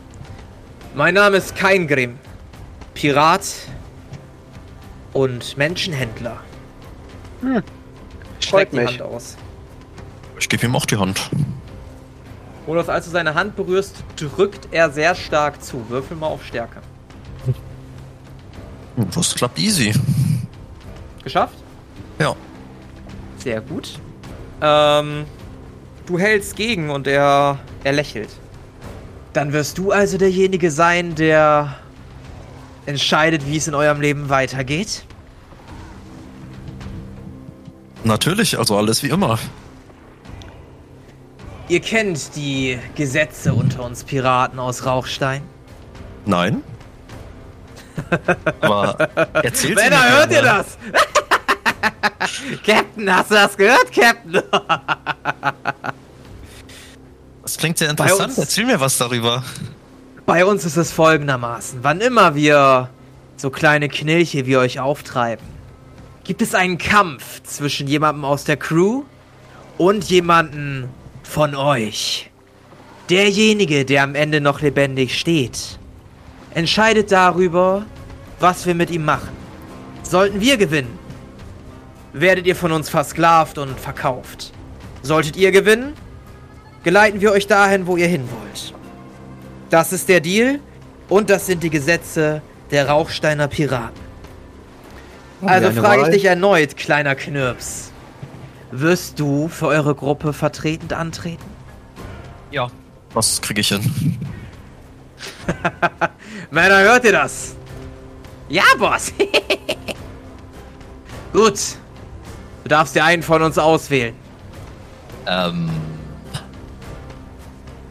[0.94, 2.18] Mein Name ist Keingrim,
[2.94, 3.42] Pirat
[5.12, 6.38] und Menschenhändler.
[7.40, 7.64] Freut
[8.40, 8.86] Streckt die mich.
[8.90, 9.36] Hand aus.
[10.38, 11.30] Ich gebe ihm auch die Hand.
[12.66, 15.88] Olaf, als du seine Hand berührst, drückt er sehr stark zu.
[15.90, 16.80] Würfel mal auf Stärke.
[18.96, 19.92] Hm, Das klappt easy.
[21.22, 21.56] Geschafft?
[22.18, 22.34] Ja.
[23.38, 23.98] Sehr gut.
[24.62, 25.24] Ähm,
[26.06, 28.30] du hältst gegen und er, er lächelt.
[29.34, 31.76] Dann wirst du also derjenige sein, der
[32.86, 35.04] entscheidet, wie es in eurem Leben weitergeht?
[38.04, 39.40] Natürlich, also alles wie immer.
[41.68, 45.42] Ihr kennt die Gesetze unter uns Piraten aus Rauchstein.
[46.26, 46.62] Nein.
[48.60, 48.96] Aber
[49.32, 50.78] erzählt Männer, mir hört ihr das?
[52.64, 54.42] Captain, hast du das gehört, Captain?
[57.54, 58.30] Das klingt sehr interessant.
[58.30, 59.44] uns- Erzähl mir was darüber.
[60.26, 61.78] Bei uns ist es folgendermaßen.
[61.82, 62.88] Wann immer wir
[63.36, 65.46] so kleine Knilche wie euch auftreiben,
[66.24, 69.04] gibt es einen Kampf zwischen jemandem aus der Crew
[69.78, 70.88] und jemandem
[71.22, 72.28] von euch.
[73.08, 75.78] Derjenige, der am Ende noch lebendig steht,
[76.54, 77.84] entscheidet darüber,
[78.40, 79.28] was wir mit ihm machen.
[80.02, 80.98] Sollten wir gewinnen,
[82.12, 84.50] werdet ihr von uns versklavt und verkauft.
[85.02, 85.92] Solltet ihr gewinnen,
[86.84, 88.74] geleiten wir euch dahin, wo ihr hin wollt.
[89.70, 90.60] Das ist der Deal
[91.08, 94.04] und das sind die Gesetze der Rauchsteiner Piraten.
[95.44, 97.90] Also frage ich dich erneut, kleiner Knirps.
[98.70, 101.44] Wirst du für eure Gruppe vertretend antreten?
[102.50, 102.68] Ja.
[103.12, 104.18] Was kriege ich hin?
[106.50, 107.54] Männer, hört ihr das?
[108.48, 109.12] Ja, Boss.
[111.32, 111.60] Gut.
[112.62, 114.14] Du darfst dir einen von uns auswählen.
[115.26, 115.70] Ähm.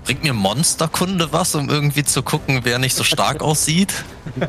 [0.03, 3.93] Bringt mir Monsterkunde was, um irgendwie zu gucken, wer nicht so stark aussieht?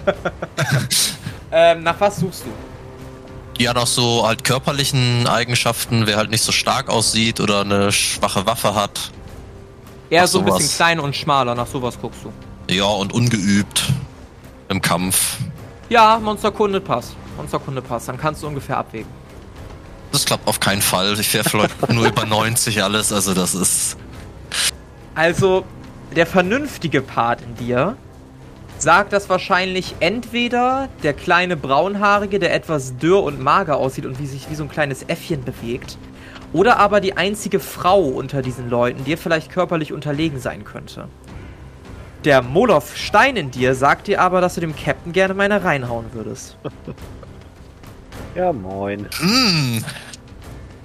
[1.56, 3.62] Ähm, nach was suchst du?
[3.62, 8.44] Ja, nach so halt körperlichen Eigenschaften, wer halt nicht so stark aussieht oder eine schwache
[8.44, 9.12] Waffe hat.
[10.10, 12.74] Eher so ein bisschen kleiner und schmaler, nach sowas guckst du.
[12.74, 13.84] Ja, und ungeübt
[14.68, 15.36] im Kampf.
[15.88, 17.14] Ja, Monsterkunde passt.
[17.36, 19.10] Monsterkunde passt, dann kannst du ungefähr abwägen.
[20.10, 21.18] Das klappt auf keinen Fall.
[21.20, 23.96] Ich werfe nur über 90 alles, also das ist.
[25.14, 25.64] Also,
[26.16, 27.96] der vernünftige Part in dir
[28.78, 34.26] sagt, dass wahrscheinlich entweder der kleine Braunhaarige, der etwas dürr und mager aussieht und wie
[34.26, 35.96] sich wie so ein kleines Äffchen bewegt,
[36.52, 41.08] oder aber die einzige Frau unter diesen Leuten dir vielleicht körperlich unterlegen sein könnte.
[42.24, 45.62] Der Moloff Stein in dir sagt dir aber, dass du dem Captain gerne mal eine
[45.64, 46.56] reinhauen würdest.
[48.36, 49.06] Ja, moin.
[49.18, 49.84] Hm,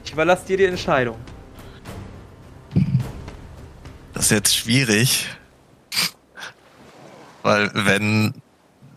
[0.05, 1.15] Ich überlasse dir die Entscheidung.
[4.19, 5.27] Das ist jetzt schwierig.
[7.41, 8.33] Weil wenn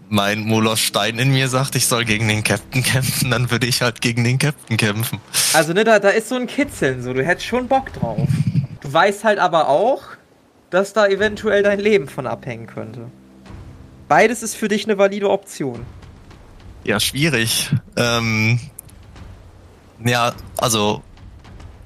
[0.08, 3.82] mein Moloch Stein in mir sagt, ich soll gegen den Captain kämpfen, dann würde ich
[3.82, 5.20] halt gegen den Captain kämpfen.
[5.52, 8.28] Also, ne, da, da ist so ein Kitzeln, so, du hättest schon Bock drauf.
[8.80, 10.02] Du weißt halt aber auch,
[10.70, 13.08] dass da eventuell dein Leben von abhängen könnte.
[14.08, 15.86] Beides ist für dich eine valide Option.
[16.82, 17.70] Ja, schwierig.
[17.94, 18.58] Ähm,
[20.04, 21.00] ja, also,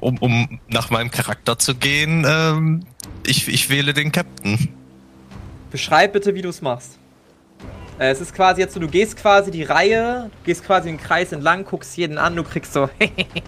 [0.01, 2.87] um, um nach meinem Charakter zu gehen, ähm,
[3.27, 4.69] ich, ich wähle den Captain.
[5.71, 6.99] Beschreib bitte, wie du es machst.
[7.99, 10.99] Äh, es ist quasi jetzt so, du gehst quasi die Reihe, du gehst quasi den
[10.99, 12.89] Kreis entlang, guckst jeden an, du kriegst so,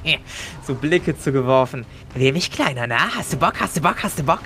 [0.67, 1.85] so Blicke zugeworfen.
[2.15, 3.15] Will mich kleiner, na?
[3.17, 4.41] Hast du Bock, hast du Bock, hast du Bock?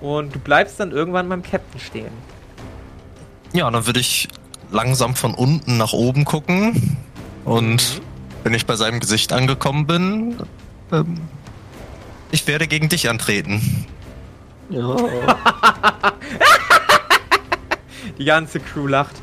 [0.00, 2.12] Und du bleibst dann irgendwann beim Captain stehen.
[3.52, 4.28] Ja, dann würde ich
[4.70, 6.98] langsam von unten nach oben gucken.
[7.44, 8.02] Und
[8.42, 10.36] wenn ich bei seinem Gesicht angekommen bin,
[10.92, 11.20] ähm,
[12.30, 13.86] ich werde gegen dich antreten.
[14.74, 14.96] Ja.
[18.18, 19.14] Die ganze Crew lacht.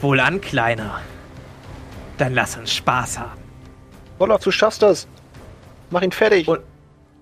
[0.00, 1.00] Wohlan, Kleiner.
[2.18, 3.42] Dann lass uns Spaß haben.
[4.18, 5.06] Olaf, du schaffst das.
[5.90, 6.48] Mach ihn fertig.
[6.48, 6.60] Und,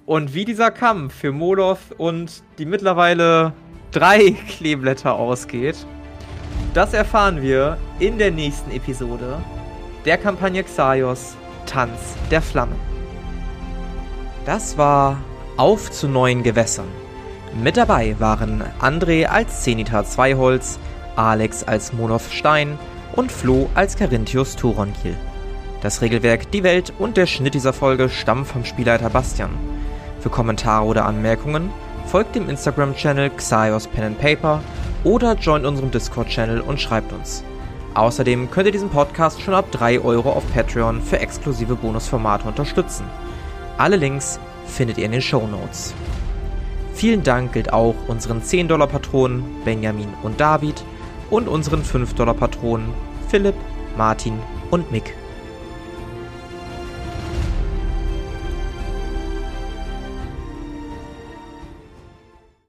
[0.06, 3.52] und wie dieser Kampf für Molov und die mittlerweile
[3.90, 5.76] drei Kleeblätter ausgeht,
[6.74, 9.42] das erfahren wir in der nächsten Episode
[10.04, 11.36] der Kampagne Xaios
[11.66, 12.78] Tanz der Flammen.
[14.44, 15.18] Das war
[15.56, 17.01] Auf zu neuen Gewässern.
[17.60, 20.78] Mit dabei waren André als Zenita Zweiholz,
[21.16, 22.78] Alex als Monov Stein
[23.14, 25.16] und Flo als Carinthius Turongil.
[25.82, 29.50] Das Regelwerk, die Welt und der Schnitt dieser Folge stammen vom Spielleiter Bastian.
[30.20, 31.70] Für Kommentare oder Anmerkungen
[32.06, 34.60] folgt dem Instagram-Channel Xaios Pen and Paper
[35.04, 37.44] oder joint unserem Discord-Channel und schreibt uns.
[37.92, 43.04] Außerdem könnt ihr diesen Podcast schon ab 3 Euro auf Patreon für exklusive Bonusformate unterstützen.
[43.76, 45.92] Alle Links findet ihr in den Show Notes.
[46.94, 50.84] Vielen Dank gilt auch unseren 10-Dollar-Patronen Benjamin und David
[51.30, 52.92] und unseren 5-Dollar-Patronen
[53.28, 53.56] Philipp,
[53.96, 54.38] Martin
[54.70, 55.14] und Mick.